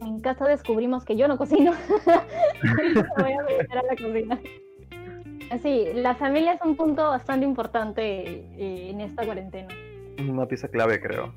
En 0.01 0.19
casa 0.19 0.45
descubrimos 0.47 1.05
que 1.05 1.15
yo 1.15 1.27
no 1.27 1.37
cocino. 1.37 1.73
Voy 3.17 3.31
a 3.33 3.43
meter 3.43 3.77
a 3.77 3.83
la 3.83 3.95
cocina. 3.95 4.39
Sí, 5.61 5.85
la 5.95 6.15
familia 6.15 6.53
es 6.53 6.61
un 6.63 6.75
punto 6.75 7.03
bastante 7.03 7.45
importante 7.45 8.01
eh, 8.57 8.89
en 8.89 9.01
esta 9.01 9.23
cuarentena. 9.25 9.67
Una 10.19 10.47
pieza 10.47 10.67
clave 10.69 10.99
creo. 11.01 11.33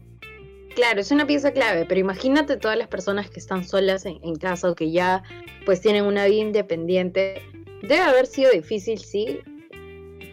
Claro, 0.75 1.01
es 1.01 1.11
una 1.11 1.27
pieza 1.27 1.53
clave, 1.53 1.85
pero 1.89 2.01
imagínate 2.01 2.57
todas 2.57 2.77
las 2.77 2.89
personas 2.89 3.31
que 3.31 3.39
están 3.39 3.65
solas 3.65 4.07
en, 4.07 4.19
en 4.23 4.35
casa 4.37 4.71
o 4.71 4.75
que 4.75 4.91
ya 4.91 5.23
pues 5.65 5.81
tienen 5.81 6.05
una 6.05 6.27
vida 6.27 6.41
independiente. 6.43 7.43
Debe 7.83 8.01
haber 8.01 8.27
sido 8.27 8.51
difícil, 8.51 8.99
sí. 8.99 9.41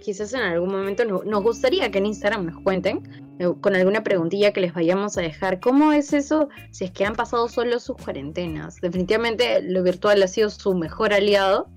Quizás 0.01 0.33
en 0.33 0.41
algún 0.41 0.71
momento 0.71 1.05
no- 1.05 1.23
nos 1.23 1.43
gustaría 1.43 1.91
que 1.91 1.99
en 1.99 2.07
Instagram 2.07 2.45
nos 2.45 2.59
cuenten 2.63 3.20
con 3.61 3.75
alguna 3.75 4.03
preguntilla 4.03 4.53
que 4.53 4.61
les 4.61 4.73
vayamos 4.73 5.17
a 5.17 5.21
dejar. 5.21 5.59
¿Cómo 5.59 5.93
es 5.93 6.13
eso 6.13 6.49
si 6.71 6.85
es 6.85 6.91
que 6.91 7.05
han 7.05 7.15
pasado 7.15 7.47
solo 7.47 7.79
sus 7.79 7.97
cuarentenas? 7.97 8.79
Definitivamente 8.81 9.61
lo 9.61 9.83
virtual 9.83 10.21
ha 10.23 10.27
sido 10.27 10.49
su 10.49 10.73
mejor 10.73 11.13
aliado, 11.13 11.67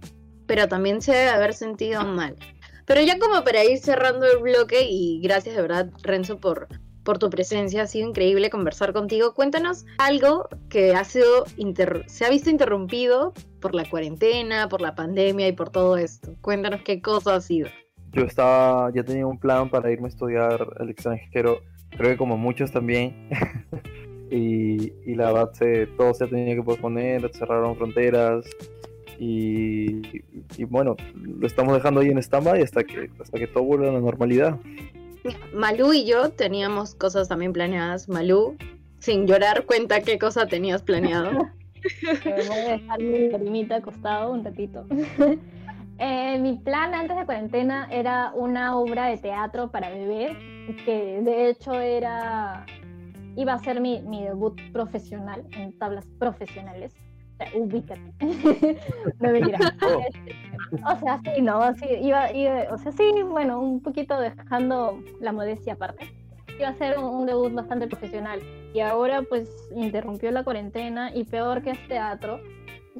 pero 0.46 0.68
también 0.68 1.00
se 1.00 1.12
debe 1.12 1.30
haber 1.30 1.54
sentido 1.54 2.04
mal. 2.04 2.36
Pero 2.86 3.00
ya 3.00 3.18
como 3.18 3.42
para 3.44 3.64
ir 3.64 3.78
cerrando 3.78 4.26
el 4.26 4.38
bloque 4.38 4.86
y 4.88 5.20
gracias 5.22 5.56
de 5.56 5.62
verdad 5.62 5.90
Renzo 6.02 6.38
por, 6.38 6.68
por 7.02 7.18
tu 7.18 7.30
presencia, 7.30 7.82
ha 7.82 7.86
sido 7.86 8.08
increíble 8.08 8.50
conversar 8.50 8.92
contigo. 8.92 9.34
Cuéntanos 9.34 9.86
algo 9.98 10.48
que 10.68 10.94
ha 10.94 11.04
sido 11.04 11.44
se 12.06 12.24
ha 12.26 12.30
visto 12.30 12.50
interrumpido 12.50 13.32
por 13.60 13.74
la 13.74 13.88
cuarentena, 13.88 14.68
por 14.68 14.82
la 14.82 14.94
pandemia 14.94 15.48
y 15.48 15.52
por 15.52 15.70
todo 15.70 15.96
esto. 15.96 16.34
Cuéntanos 16.42 16.82
qué 16.82 17.00
cosa 17.00 17.36
ha 17.36 17.40
sido. 17.40 17.68
Yo 18.14 18.24
estaba, 18.24 18.92
ya 18.94 19.02
tenía 19.02 19.26
un 19.26 19.38
plan 19.38 19.68
para 19.68 19.90
irme 19.90 20.06
a 20.06 20.08
estudiar 20.08 20.66
al 20.78 20.90
extranjero, 20.90 21.60
creo 21.90 22.10
que 22.10 22.16
como 22.16 22.36
muchos 22.36 22.70
también. 22.70 23.28
y, 24.30 24.92
y 25.04 25.14
la 25.14 25.32
verdad, 25.32 25.52
se, 25.52 25.86
todo 25.88 26.14
se 26.14 26.26
tenía 26.26 26.54
que 26.54 26.62
posponer, 26.62 27.30
cerraron 27.34 27.76
fronteras. 27.76 28.44
Y, 29.18 30.02
y 30.56 30.64
bueno, 30.64 30.96
lo 31.14 31.46
estamos 31.46 31.74
dejando 31.74 32.00
ahí 32.00 32.08
en 32.08 32.18
stand-by 32.18 32.62
hasta 32.62 32.84
que, 32.84 33.10
hasta 33.20 33.38
que 33.38 33.46
todo 33.46 33.64
vuelva 33.64 33.88
a 33.88 33.92
la 33.92 34.00
normalidad. 34.00 34.58
Malú 35.54 35.92
y 35.92 36.04
yo 36.04 36.30
teníamos 36.30 36.94
cosas 36.94 37.28
también 37.28 37.52
planeadas. 37.52 38.08
Malú, 38.08 38.56
sin 38.98 39.26
llorar, 39.26 39.64
cuenta 39.66 40.02
qué 40.02 40.18
cosa 40.18 40.46
tenías 40.46 40.82
planeado. 40.82 41.30
Me 42.24 42.48
voy 42.48 42.58
a 42.58 42.72
dejar 42.72 43.02
mi 43.02 43.28
primita 43.36 43.76
acostado 43.76 44.32
un 44.32 44.44
ratito. 44.44 44.86
Eh, 45.98 46.38
mi 46.40 46.56
plan 46.58 46.92
antes 46.94 47.16
de 47.16 47.24
cuarentena 47.24 47.86
era 47.90 48.32
una 48.34 48.76
obra 48.76 49.06
de 49.06 49.16
teatro 49.18 49.70
para 49.70 49.90
bebés, 49.90 50.36
que 50.84 51.20
de 51.22 51.48
hecho 51.50 51.78
era 51.80 52.66
iba 53.36 53.52
a 53.54 53.58
ser 53.58 53.80
mi, 53.80 54.00
mi 54.02 54.22
debut 54.24 54.58
profesional 54.72 55.44
en 55.56 55.76
tablas 55.78 56.06
profesionales. 56.18 56.94
O 57.34 57.36
sea, 57.36 57.48
ubícate. 57.60 58.12
no 59.20 59.30
mentira. 59.30 59.58
Oh. 59.82 60.92
O 60.92 60.98
sea, 61.00 61.20
sí, 61.24 61.42
no, 61.42 61.74
sí, 61.74 61.86
iba, 62.00 62.32
iba- 62.32 62.72
o 62.72 62.78
sea, 62.78 62.92
sí, 62.92 63.10
bueno, 63.28 63.60
un 63.60 63.80
poquito 63.82 64.18
dejando 64.20 65.00
la 65.20 65.32
modestia 65.32 65.72
aparte. 65.74 66.12
Iba 66.58 66.68
a 66.68 66.74
ser 66.74 66.96
un, 66.98 67.04
un 67.06 67.26
debut 67.26 67.52
bastante 67.52 67.88
profesional. 67.88 68.40
Y 68.72 68.80
ahora 68.80 69.22
pues 69.22 69.48
interrumpió 69.74 70.30
la 70.30 70.44
cuarentena 70.44 71.10
y 71.14 71.24
peor 71.24 71.62
que 71.62 71.70
es 71.70 71.88
teatro. 71.88 72.40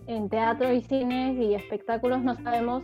En 0.07 0.29
teatro 0.29 0.73
y 0.73 0.83
cines 0.83 1.39
y 1.39 1.55
espectáculos 1.55 2.23
no 2.23 2.35
sabemos 2.43 2.83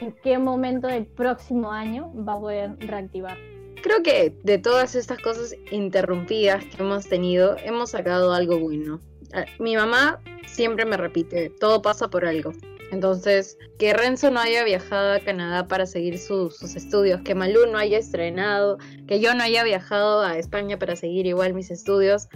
en 0.00 0.14
qué 0.22 0.38
momento 0.38 0.86
del 0.88 1.06
próximo 1.06 1.70
año 1.70 2.12
va 2.26 2.34
a 2.34 2.40
poder 2.40 2.76
reactivar. 2.80 3.36
Creo 3.82 4.02
que 4.02 4.34
de 4.42 4.58
todas 4.58 4.94
estas 4.94 5.18
cosas 5.18 5.54
interrumpidas 5.70 6.64
que 6.64 6.82
hemos 6.82 7.06
tenido, 7.08 7.56
hemos 7.64 7.90
sacado 7.90 8.32
algo 8.32 8.58
bueno. 8.58 9.00
Ah, 9.32 9.44
Mi 9.58 9.76
mamá 9.76 10.20
siempre 10.46 10.84
me 10.84 10.96
repite, 10.96 11.50
todo 11.60 11.80
pasa 11.82 12.08
por 12.08 12.24
algo. 12.26 12.52
Entonces, 12.92 13.56
que 13.78 13.92
Renzo 13.94 14.30
no 14.32 14.40
haya 14.40 14.64
viajado 14.64 15.12
a 15.12 15.20
Canadá 15.20 15.68
para 15.68 15.86
seguir 15.86 16.18
su- 16.18 16.50
sus 16.50 16.74
estudios, 16.74 17.20
que 17.22 17.36
Malú 17.36 17.60
no 17.70 17.78
haya 17.78 17.98
estrenado, 17.98 18.78
que 19.06 19.20
yo 19.20 19.32
no 19.34 19.44
haya 19.44 19.62
viajado 19.62 20.22
a 20.22 20.36
España 20.38 20.76
para 20.76 20.96
seguir 20.96 21.26
igual 21.26 21.54
mis 21.54 21.70
estudios, 21.70 22.28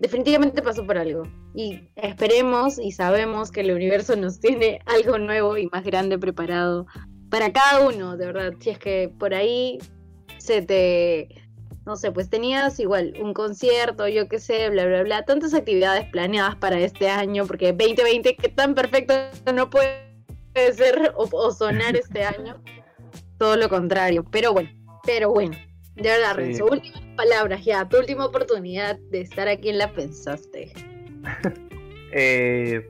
definitivamente 0.00 0.62
pasó 0.62 0.84
por 0.84 0.98
algo. 0.98 1.22
Y 1.54 1.88
esperemos 1.94 2.78
y 2.78 2.90
sabemos 2.90 3.52
que 3.52 3.60
el 3.60 3.70
universo 3.70 4.16
nos 4.16 4.40
tiene 4.40 4.80
algo 4.86 5.18
nuevo 5.18 5.56
y 5.56 5.68
más 5.68 5.84
grande 5.84 6.18
preparado 6.18 6.86
para 7.30 7.52
cada 7.52 7.86
uno, 7.86 8.16
de 8.16 8.26
verdad. 8.26 8.52
Si 8.58 8.70
es 8.70 8.78
que 8.78 9.12
por 9.18 9.34
ahí 9.34 9.78
se 10.38 10.62
te, 10.62 11.28
no 11.86 11.96
sé, 11.96 12.10
pues 12.10 12.28
tenías 12.28 12.80
igual 12.80 13.14
un 13.20 13.34
concierto, 13.34 14.08
yo 14.08 14.28
qué 14.28 14.40
sé, 14.40 14.70
bla, 14.70 14.86
bla, 14.86 15.02
bla, 15.02 15.24
tantas 15.24 15.54
actividades 15.54 16.06
planeadas 16.10 16.56
para 16.56 16.80
este 16.80 17.08
año, 17.08 17.46
porque 17.46 17.72
2020, 17.72 18.36
que 18.36 18.48
tan 18.48 18.74
perfecto 18.74 19.14
no 19.54 19.70
puede 19.70 20.02
ser 20.72 21.12
o, 21.16 21.28
o 21.30 21.52
sonar 21.52 21.94
este 21.94 22.24
año. 22.24 22.60
Todo 23.38 23.56
lo 23.56 23.68
contrario, 23.68 24.24
pero 24.30 24.52
bueno, 24.52 24.70
pero 25.04 25.30
bueno. 25.30 25.56
De 25.96 26.08
verdad, 26.08 26.34
Sí. 26.36 26.42
Renzo, 26.42 26.66
últimas 26.66 27.02
palabras 27.20 27.62
ya, 27.66 27.86
tu 27.86 27.98
última 27.98 28.24
oportunidad 28.24 28.98
de 29.10 29.20
estar 29.20 29.46
aquí 29.46 29.68
en 29.68 29.78
La 29.78 29.92
Pensaste. 29.92 30.72
Eh, 32.12 32.84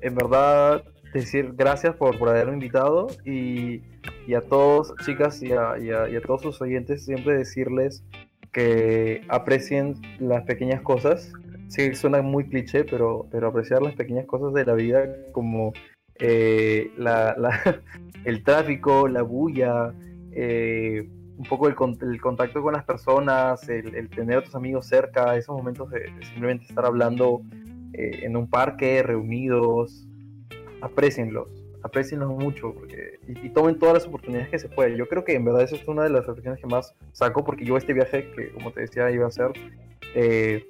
en 0.00 0.14
verdad, 0.14 0.82
decir 1.12 1.52
gracias 1.54 1.94
por, 1.96 2.18
por 2.18 2.30
haberme 2.30 2.54
invitado 2.54 3.08
y, 3.22 3.82
y 4.26 4.32
a 4.34 4.40
todos, 4.40 4.94
chicas, 5.04 5.42
y 5.42 5.52
a, 5.52 5.76
y 5.78 5.90
a- 5.90 6.22
todos 6.22 6.40
sus 6.40 6.62
oyentes, 6.62 7.04
siempre 7.04 7.36
decirles 7.36 8.02
que 8.50 9.20
aprecien 9.28 9.96
las 10.20 10.44
pequeñas 10.44 10.80
cosas. 10.80 11.34
Sí, 11.68 11.94
suena 11.94 12.22
muy 12.22 12.44
cliché, 12.48 12.84
pero, 12.84 13.26
pero 13.30 13.48
apreciar 13.48 13.82
las 13.82 13.94
pequeñas 13.94 14.24
cosas 14.24 14.54
de 14.54 14.64
la 14.64 14.72
vida 14.72 15.06
como 15.32 15.74
eh, 16.18 16.90
el 18.24 18.42
tráfico, 18.42 19.06
la 19.06 19.20
bulla, 19.20 19.92
eh, 20.32 21.06
un 21.38 21.44
poco 21.44 21.68
el, 21.68 21.74
el 22.02 22.20
contacto 22.20 22.62
con 22.62 22.74
las 22.74 22.84
personas, 22.84 23.68
el, 23.68 23.94
el 23.94 24.08
tener 24.08 24.38
a 24.38 24.42
tus 24.42 24.54
amigos 24.54 24.86
cerca, 24.86 25.36
esos 25.36 25.56
momentos 25.56 25.90
de, 25.90 26.00
de 26.00 26.26
simplemente 26.26 26.66
estar 26.66 26.84
hablando 26.84 27.42
eh, 27.94 28.20
en 28.22 28.36
un 28.36 28.48
parque, 28.48 29.02
reunidos, 29.02 30.06
aprecienlos, 30.80 31.48
aprecienlos 31.82 32.30
mucho 32.30 32.74
porque, 32.74 33.18
y, 33.26 33.46
y 33.46 33.50
tomen 33.50 33.78
todas 33.78 33.94
las 33.94 34.06
oportunidades 34.06 34.48
que 34.48 34.58
se 34.58 34.68
pueden. 34.68 34.96
Yo 34.96 35.08
creo 35.08 35.24
que 35.24 35.34
en 35.34 35.44
verdad 35.44 35.62
esa 35.62 35.76
es 35.76 35.88
una 35.88 36.04
de 36.04 36.10
las 36.10 36.26
reflexiones 36.26 36.60
que 36.60 36.66
más 36.66 36.94
saco 37.12 37.44
porque 37.44 37.64
yo 37.64 37.76
este 37.76 37.92
viaje, 37.92 38.30
que 38.36 38.50
como 38.52 38.70
te 38.70 38.82
decía 38.82 39.10
iba 39.10 39.26
a 39.26 39.30
ser, 39.30 39.52
eh, 40.14 40.66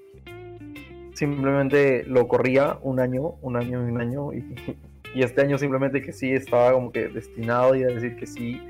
simplemente 1.14 2.05
lo 2.05 2.27
corría 2.29 2.79
un 2.83 3.01
año, 3.01 3.35
un 3.42 3.57
año 3.57 3.87
y 3.87 3.90
un 3.90 4.01
año 4.01 4.33
y, 4.33 4.79
y 5.14 5.22
este 5.22 5.42
año 5.42 5.59
simplemente 5.59 6.03
que 6.03 6.12
sí 6.12 6.33
estaba 6.33 6.72
como 6.72 6.90
que 6.90 7.09
destinado 7.09 7.75
y 7.75 7.83
a 7.83 7.88
decir 7.88 8.16
que 8.16 8.27
sí, 8.27 8.61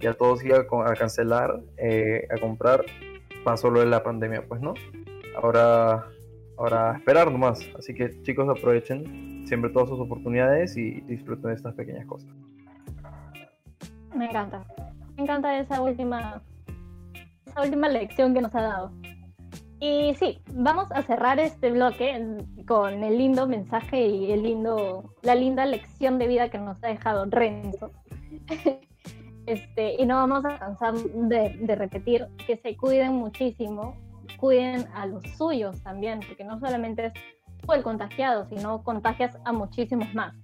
ya 0.00 0.14
todo 0.14 0.36
se 0.36 0.48
iba 0.48 0.58
a 0.58 0.94
cancelar, 0.94 1.60
eh, 1.76 2.26
a 2.30 2.38
comprar, 2.40 2.84
pasó 3.44 3.70
lo 3.70 3.80
de 3.80 3.86
la 3.86 4.02
pandemia, 4.02 4.44
pues 4.46 4.60
no. 4.60 4.74
Ahora, 5.36 6.06
ahora 6.56 6.96
esperar 6.96 7.30
nomás. 7.30 7.60
Así 7.78 7.94
que 7.94 8.22
chicos 8.22 8.48
aprovechen 8.48 9.44
siempre 9.46 9.70
todas 9.70 9.88
sus 9.88 10.00
oportunidades 10.00 10.76
y 10.76 11.00
disfruten 11.02 11.50
de 11.50 11.56
estas 11.56 11.74
pequeñas 11.74 12.06
cosas. 12.06 12.30
Me 14.14 14.26
encanta. 14.26 14.64
Me 15.16 15.22
encanta 15.22 15.58
esa 15.58 15.80
última, 15.80 16.42
esa 17.46 17.62
última 17.62 17.88
lección 17.88 18.34
que 18.34 18.40
nos 18.40 18.54
ha 18.54 18.62
dado. 18.62 18.92
Y 19.82 20.14
sí, 20.16 20.42
vamos 20.52 20.92
a 20.92 21.02
cerrar 21.02 21.40
este 21.40 21.70
bloque 21.70 22.44
con 22.66 23.02
el 23.02 23.16
lindo 23.16 23.46
mensaje 23.46 24.06
y 24.06 24.30
el 24.30 24.42
lindo, 24.42 25.14
la 25.22 25.34
linda 25.34 25.64
lección 25.64 26.18
de 26.18 26.26
vida 26.26 26.50
que 26.50 26.58
nos 26.58 26.82
ha 26.84 26.88
dejado 26.88 27.24
Renzo. 27.30 27.90
Este, 29.50 29.96
y 30.00 30.06
no 30.06 30.14
vamos 30.14 30.44
a 30.44 30.60
cansar 30.60 30.94
de, 30.94 31.74
repetir 31.74 32.28
que 32.46 32.56
se 32.56 32.76
cuiden 32.76 33.14
muchísimo, 33.14 33.96
cuiden 34.38 34.86
a 34.94 35.06
los 35.06 35.24
suyos 35.36 35.82
también, 35.82 36.20
porque 36.20 36.44
no 36.44 36.60
solamente 36.60 37.06
es 37.06 37.12
tú 37.66 37.72
el 37.72 37.82
contagiado, 37.82 38.46
sino 38.48 38.84
contagias 38.84 39.36
a 39.44 39.52
muchísimos 39.52 40.14
más. 40.14 40.36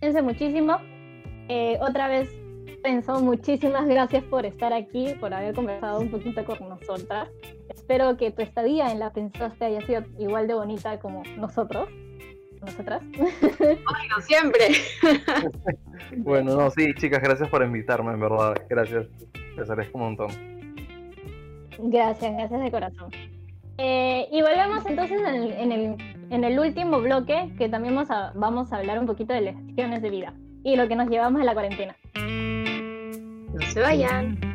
Cuídense 0.00 0.20
muchísimo. 0.20 0.76
Eh, 1.48 1.78
otra 1.80 2.08
vez 2.08 2.28
Renzo, 2.84 3.22
muchísimas 3.22 3.86
gracias 3.86 4.22
por 4.24 4.44
estar 4.44 4.74
aquí, 4.74 5.14
por 5.18 5.32
haber 5.32 5.54
conversado 5.54 6.00
un 6.00 6.10
poquito 6.10 6.44
con 6.44 6.68
nosotras. 6.68 7.30
Espero 7.70 8.18
que 8.18 8.32
tu 8.32 8.42
estadía 8.42 8.92
en 8.92 8.98
la 8.98 9.14
Pensaste 9.14 9.64
haya 9.64 9.80
sido 9.86 10.02
igual 10.18 10.46
de 10.46 10.52
bonita 10.52 11.00
como 11.00 11.22
nosotros, 11.38 11.88
nosotras. 12.60 13.02
Bueno, 13.58 14.20
siempre. 14.22 14.64
Bueno, 16.18 16.56
no, 16.56 16.70
sí, 16.70 16.94
chicas, 16.94 17.20
gracias 17.20 17.48
por 17.48 17.62
invitarme, 17.64 18.12
en 18.12 18.20
verdad. 18.20 18.54
Gracias. 18.68 19.06
Les 19.56 19.68
agradezco 19.68 19.98
un 19.98 20.04
montón. 20.04 20.28
Gracias, 21.78 22.32
gracias 22.32 22.62
de 22.62 22.70
corazón. 22.70 23.10
Eh, 23.78 24.28
y 24.30 24.40
volvemos 24.40 24.86
entonces 24.86 25.20
en 25.20 25.26
el, 25.26 25.52
en, 25.52 25.72
el, 25.72 25.96
en 26.30 26.44
el 26.44 26.58
último 26.58 27.00
bloque, 27.00 27.52
que 27.58 27.68
también 27.68 27.94
vamos 27.94 28.10
a, 28.10 28.32
vamos 28.34 28.72
a 28.72 28.76
hablar 28.76 28.98
un 28.98 29.06
poquito 29.06 29.34
de 29.34 29.40
lecciones 29.42 30.00
de 30.00 30.10
vida 30.10 30.32
y 30.62 30.76
lo 30.76 30.88
que 30.88 30.96
nos 30.96 31.08
llevamos 31.08 31.40
a 31.40 31.44
la 31.44 31.52
cuarentena. 31.52 31.96
No 32.16 33.60
se 33.72 33.80
vayan. 33.80 34.45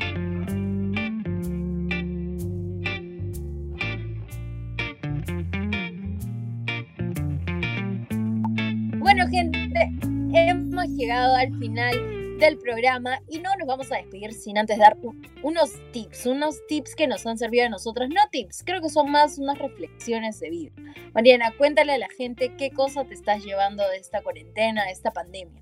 Hemos 10.81 10.97
llegado 10.97 11.35
al 11.35 11.53
final 11.57 12.37
del 12.39 12.57
programa 12.57 13.19
y 13.29 13.39
no 13.39 13.49
nos 13.59 13.67
vamos 13.67 13.91
a 13.91 13.97
despedir 13.97 14.33
sin 14.33 14.57
antes 14.57 14.79
dar 14.79 14.97
un- 15.03 15.21
unos 15.43 15.73
tips, 15.91 16.25
unos 16.25 16.65
tips 16.67 16.95
que 16.95 17.07
nos 17.07 17.25
han 17.27 17.37
servido 17.37 17.65
a 17.67 17.69
nosotros. 17.69 18.09
No 18.09 18.21
tips, 18.31 18.63
creo 18.65 18.81
que 18.81 18.89
son 18.89 19.11
más 19.11 19.37
unas 19.37 19.59
reflexiones 19.59 20.39
de 20.39 20.49
vida. 20.49 20.71
Mariana, 21.13 21.53
cuéntale 21.57 21.93
a 21.93 21.97
la 21.99 22.07
gente 22.17 22.55
qué 22.57 22.71
cosa 22.71 23.05
te 23.05 23.13
estás 23.13 23.43
llevando 23.45 23.87
de 23.89 23.97
esta 23.97 24.21
cuarentena, 24.23 24.85
de 24.85 24.91
esta 24.91 25.11
pandemia. 25.11 25.61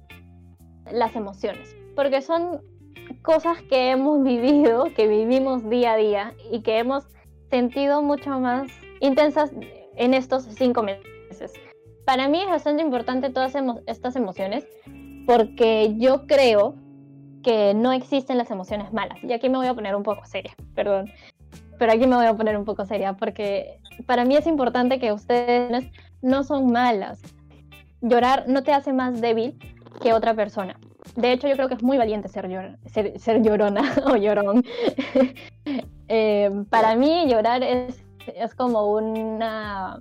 Las 0.91 1.15
emociones, 1.15 1.75
porque 1.95 2.21
son 2.21 2.61
cosas 3.21 3.61
que 3.63 3.91
hemos 3.91 4.23
vivido, 4.23 4.85
que 4.95 5.07
vivimos 5.07 5.69
día 5.69 5.93
a 5.93 5.97
día 5.97 6.33
y 6.51 6.61
que 6.61 6.77
hemos 6.79 7.03
sentido 7.49 8.01
mucho 8.01 8.39
más 8.39 8.71
intensas 9.01 9.51
en 9.97 10.13
estos 10.13 10.43
cinco 10.45 10.81
meses. 10.83 11.51
Para 12.05 12.27
mí 12.29 12.41
es 12.41 12.47
bastante 12.47 12.81
importante 12.81 13.29
todas 13.29 13.53
emo- 13.55 13.81
estas 13.85 14.15
emociones 14.15 14.65
porque 15.29 15.93
yo 15.97 16.25
creo 16.25 16.73
que 17.43 17.75
no 17.75 17.91
existen 17.91 18.39
las 18.39 18.49
emociones 18.49 18.91
malas. 18.91 19.23
Y 19.23 19.31
aquí 19.31 19.47
me 19.47 19.57
voy 19.57 19.67
a 19.67 19.75
poner 19.75 19.95
un 19.95 20.01
poco 20.01 20.25
seria, 20.25 20.55
perdón. 20.73 21.11
Pero 21.77 21.91
aquí 21.91 22.07
me 22.07 22.15
voy 22.15 22.25
a 22.25 22.33
poner 22.33 22.57
un 22.57 22.65
poco 22.65 22.83
seria 22.85 23.13
porque 23.13 23.79
para 24.07 24.25
mí 24.25 24.35
es 24.35 24.47
importante 24.47 24.97
que 24.99 25.13
ustedes 25.13 25.85
no 26.23 26.43
son 26.43 26.71
malas. 26.71 27.21
Llorar 28.01 28.45
no 28.47 28.63
te 28.63 28.73
hace 28.73 28.91
más 28.91 29.21
débil 29.21 29.55
que 30.01 30.13
otra 30.13 30.33
persona. 30.33 30.79
De 31.15 31.31
hecho, 31.31 31.47
yo 31.47 31.53
creo 31.53 31.67
que 31.67 31.75
es 31.75 31.83
muy 31.83 31.97
valiente 31.99 32.27
ser, 32.27 32.47
llor- 32.49 32.77
ser, 33.19 33.41
llorona 33.43 33.83
o 34.11 34.15
llorón. 34.15 34.63
Eh, 36.11 36.49
para 36.71 36.95
mí 36.95 37.27
llorar 37.27 37.61
es, 37.61 38.03
es 38.35 38.55
como 38.55 38.93
una 38.93 39.99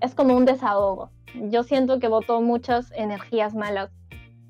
es 0.00 0.14
como 0.14 0.36
un 0.36 0.44
desahogo. 0.44 1.10
Yo 1.50 1.64
siento 1.64 1.98
que 1.98 2.06
boto 2.06 2.40
muchas 2.40 2.92
energías 2.92 3.52
malas 3.52 3.90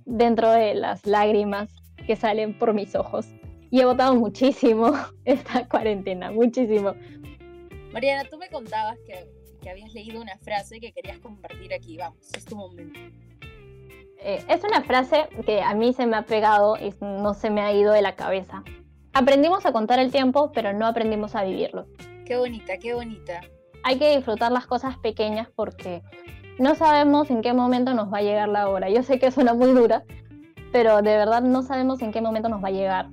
dentro 0.06 0.50
de 0.50 0.74
las 0.74 1.06
lágrimas 1.06 1.68
que 2.06 2.16
salen 2.16 2.58
por 2.58 2.74
mis 2.74 2.94
ojos. 2.94 3.26
Y 3.70 3.80
he 3.80 3.84
votado 3.84 4.14
muchísimo 4.14 4.92
esta 5.24 5.68
cuarentena, 5.68 6.30
muchísimo. 6.30 6.94
Mariana, 7.92 8.28
tú 8.28 8.38
me 8.38 8.48
contabas 8.48 8.98
que, 9.06 9.26
que 9.60 9.70
habías 9.70 9.92
leído 9.94 10.20
una 10.20 10.36
frase 10.38 10.80
que 10.80 10.92
querías 10.92 11.18
compartir 11.18 11.72
aquí. 11.72 11.96
Vamos, 11.96 12.18
es 12.36 12.44
tu 12.44 12.56
momento. 12.56 12.98
Eh, 14.18 14.42
es 14.48 14.64
una 14.64 14.82
frase 14.82 15.28
que 15.44 15.60
a 15.60 15.74
mí 15.74 15.92
se 15.92 16.06
me 16.06 16.16
ha 16.16 16.22
pegado 16.22 16.76
y 16.76 16.94
no 17.00 17.34
se 17.34 17.50
me 17.50 17.60
ha 17.60 17.72
ido 17.72 17.92
de 17.92 18.00
la 18.00 18.16
cabeza. 18.16 18.64
Aprendimos 19.12 19.66
a 19.66 19.72
contar 19.72 19.98
el 19.98 20.10
tiempo, 20.10 20.50
pero 20.52 20.72
no 20.72 20.86
aprendimos 20.86 21.34
a 21.34 21.44
vivirlo. 21.44 21.86
Qué 22.24 22.36
bonita, 22.36 22.78
qué 22.78 22.94
bonita. 22.94 23.42
Hay 23.84 23.98
que 23.98 24.16
disfrutar 24.16 24.50
las 24.50 24.66
cosas 24.66 24.96
pequeñas 24.98 25.48
porque 25.54 26.02
no 26.58 26.74
sabemos 26.74 27.30
en 27.30 27.42
qué 27.42 27.52
momento 27.52 27.94
nos 27.94 28.12
va 28.12 28.18
a 28.18 28.22
llegar 28.22 28.48
la 28.48 28.68
hora. 28.68 28.88
Yo 28.88 29.02
sé 29.02 29.18
que 29.18 29.30
suena 29.30 29.54
muy 29.54 29.72
dura, 29.72 30.04
pero 30.72 31.02
de 31.02 31.16
verdad 31.16 31.42
no 31.42 31.62
sabemos 31.62 32.00
en 32.02 32.12
qué 32.12 32.20
momento 32.20 32.48
nos 32.48 32.62
va 32.62 32.68
a 32.68 32.72
llegar. 32.72 33.08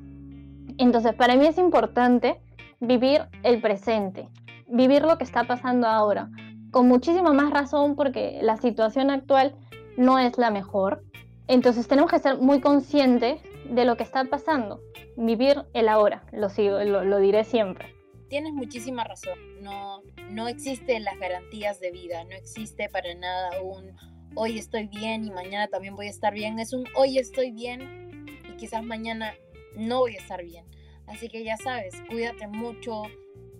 Entonces, 0.77 1.13
para 1.13 1.35
mí 1.35 1.45
es 1.45 1.57
importante 1.57 2.39
vivir 2.79 3.21
el 3.43 3.61
presente, 3.61 4.29
vivir 4.67 5.03
lo 5.03 5.17
que 5.17 5.23
está 5.23 5.43
pasando 5.45 5.87
ahora, 5.87 6.29
con 6.71 6.87
muchísima 6.87 7.33
más 7.33 7.51
razón 7.51 7.95
porque 7.95 8.39
la 8.41 8.57
situación 8.57 9.09
actual 9.09 9.55
no 9.97 10.19
es 10.19 10.37
la 10.37 10.51
mejor. 10.51 11.03
Entonces 11.47 11.87
tenemos 11.87 12.09
que 12.11 12.19
ser 12.19 12.37
muy 12.37 12.61
conscientes 12.61 13.41
de 13.69 13.85
lo 13.85 13.97
que 13.97 14.03
está 14.03 14.23
pasando, 14.25 14.79
vivir 15.17 15.63
el 15.73 15.89
ahora, 15.89 16.23
lo, 16.31 16.49
sigo, 16.49 16.79
lo, 16.79 17.03
lo 17.03 17.17
diré 17.17 17.43
siempre. 17.43 18.00
Tienes 18.31 18.53
muchísima 18.53 19.03
razón. 19.03 19.37
No, 19.61 20.03
no 20.29 20.47
existen 20.47 21.03
las 21.03 21.19
garantías 21.19 21.81
de 21.81 21.91
vida. 21.91 22.23
No 22.23 22.31
existe 22.31 22.87
para 22.87 23.13
nada 23.13 23.61
un 23.61 23.91
hoy 24.35 24.57
estoy 24.57 24.87
bien 24.87 25.25
y 25.25 25.31
mañana 25.31 25.67
también 25.67 25.97
voy 25.97 26.07
a 26.07 26.11
estar 26.11 26.33
bien. 26.33 26.57
Es 26.57 26.71
un 26.71 26.85
hoy 26.95 27.17
estoy 27.17 27.51
bien 27.51 28.25
y 28.49 28.55
quizás 28.55 28.85
mañana 28.85 29.33
no 29.75 29.99
voy 29.99 30.15
a 30.15 30.19
estar 30.19 30.45
bien. 30.45 30.63
Así 31.07 31.27
que 31.27 31.43
ya 31.43 31.57
sabes, 31.57 31.93
cuídate 32.09 32.47
mucho. 32.47 33.03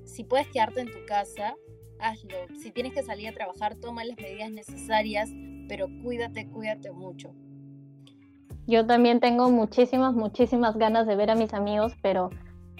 Si 0.05 0.23
puedes 0.23 0.47
quedarte 0.47 0.79
en 0.79 0.89
tu 0.89 1.05
casa, 1.05 1.53
hazlo. 1.99 2.37
Si 2.57 2.71
tienes 2.71 2.93
que 2.93 3.03
salir 3.03 3.27
a 3.27 3.33
trabajar, 3.33 3.75
toma 3.75 4.05
las 4.05 4.15
medidas 4.15 4.51
necesarias, 4.51 5.29
pero 5.67 5.87
cuídate, 6.01 6.47
cuídate 6.47 6.93
mucho. 6.93 7.35
Yo 8.67 8.87
también 8.87 9.19
tengo 9.19 9.49
muchísimas, 9.49 10.13
muchísimas 10.13 10.77
ganas 10.77 11.07
de 11.07 11.17
ver 11.17 11.29
a 11.29 11.35
mis 11.35 11.53
amigos, 11.53 11.91
pero 12.01 12.29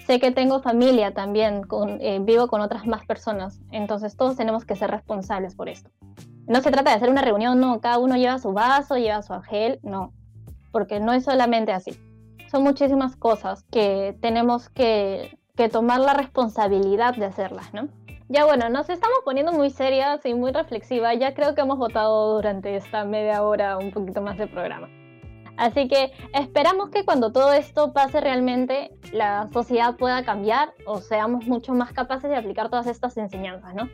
sé 0.06 0.20
que 0.20 0.30
tengo 0.30 0.62
familia 0.62 1.12
también, 1.12 1.62
con, 1.62 2.00
eh, 2.00 2.18
vivo 2.20 2.48
con 2.48 2.60
otras 2.60 2.86
más 2.86 3.04
personas, 3.06 3.60
entonces 3.70 4.16
todos 4.16 4.36
tenemos 4.36 4.64
que 4.64 4.76
ser 4.76 4.90
responsables 4.90 5.54
por 5.54 5.68
esto. 5.68 5.90
No 6.46 6.60
se 6.60 6.70
trata 6.70 6.90
de 6.90 6.96
hacer 6.96 7.10
una 7.10 7.22
reunión, 7.22 7.60
no, 7.60 7.80
cada 7.80 7.98
uno 7.98 8.16
lleva 8.16 8.38
su 8.38 8.52
vaso, 8.52 8.96
lleva 8.96 9.22
su 9.22 9.38
gel, 9.42 9.78
no, 9.82 10.12
porque 10.72 11.00
no 11.00 11.12
es 11.12 11.24
solamente 11.24 11.72
así. 11.72 11.98
Son 12.50 12.62
muchísimas 12.62 13.16
cosas 13.16 13.64
que 13.70 14.16
tenemos 14.20 14.68
que, 14.68 15.38
que 15.56 15.68
tomar 15.68 16.00
la 16.00 16.14
responsabilidad 16.14 17.14
de 17.14 17.26
hacerlas, 17.26 17.72
¿no? 17.72 17.88
Ya 18.28 18.44
bueno, 18.44 18.68
nos 18.70 18.88
estamos 18.88 19.18
poniendo 19.24 19.52
muy 19.52 19.70
serias 19.70 20.24
y 20.24 20.34
muy 20.34 20.52
reflexivas, 20.52 21.18
ya 21.18 21.34
creo 21.34 21.54
que 21.54 21.60
hemos 21.60 21.78
votado 21.78 22.34
durante 22.34 22.76
esta 22.76 23.04
media 23.04 23.42
hora 23.42 23.78
un 23.78 23.90
poquito 23.90 24.22
más 24.22 24.38
de 24.38 24.46
programa. 24.46 24.88
Así 25.56 25.88
que 25.88 26.12
esperamos 26.34 26.90
que 26.90 27.04
cuando 27.04 27.32
todo 27.32 27.52
esto 27.52 27.92
pase 27.92 28.20
realmente 28.20 28.90
la 29.12 29.48
sociedad 29.52 29.96
pueda 29.96 30.24
cambiar 30.24 30.72
o 30.86 30.98
seamos 30.98 31.46
mucho 31.46 31.74
más 31.74 31.92
capaces 31.92 32.30
de 32.30 32.36
aplicar 32.36 32.70
todas 32.70 32.86
estas 32.86 33.16
enseñanzas, 33.16 33.74
¿no? 33.74 33.88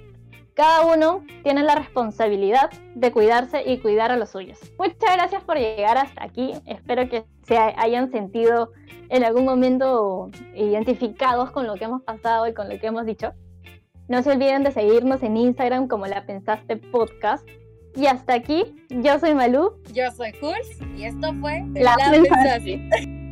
cada 0.58 0.92
uno 0.92 1.24
tiene 1.44 1.62
la 1.62 1.76
responsabilidad 1.76 2.68
de 2.96 3.12
cuidarse 3.12 3.62
y 3.64 3.78
cuidar 3.78 4.10
a 4.10 4.16
los 4.16 4.30
suyos. 4.30 4.58
Muchas 4.76 5.14
gracias 5.14 5.44
por 5.44 5.56
llegar 5.56 5.96
hasta 5.96 6.24
aquí. 6.24 6.52
Espero 6.66 7.08
que 7.08 7.24
se 7.46 7.56
hayan 7.56 8.10
sentido 8.10 8.72
en 9.08 9.22
algún 9.22 9.44
momento 9.44 10.32
identificados 10.56 11.52
con 11.52 11.68
lo 11.68 11.76
que 11.76 11.84
hemos 11.84 12.02
pasado 12.02 12.48
y 12.48 12.54
con 12.54 12.68
lo 12.68 12.76
que 12.76 12.88
hemos 12.88 13.06
dicho. 13.06 13.34
No 14.08 14.20
se 14.24 14.32
olviden 14.32 14.64
de 14.64 14.72
seguirnos 14.72 15.22
en 15.22 15.36
Instagram 15.36 15.86
como 15.86 16.08
La 16.08 16.26
Pensaste 16.26 16.76
Podcast. 16.76 17.48
Y 17.96 18.06
hasta 18.06 18.34
aquí, 18.34 18.76
yo 18.90 19.18
soy 19.18 19.34
Malú. 19.34 19.72
Yo 19.92 20.10
soy 20.12 20.32
Jules 20.40 20.78
y 20.96 21.04
esto 21.04 21.32
fue 21.40 21.64
La, 21.74 21.96
Pensaste. 22.10 23.27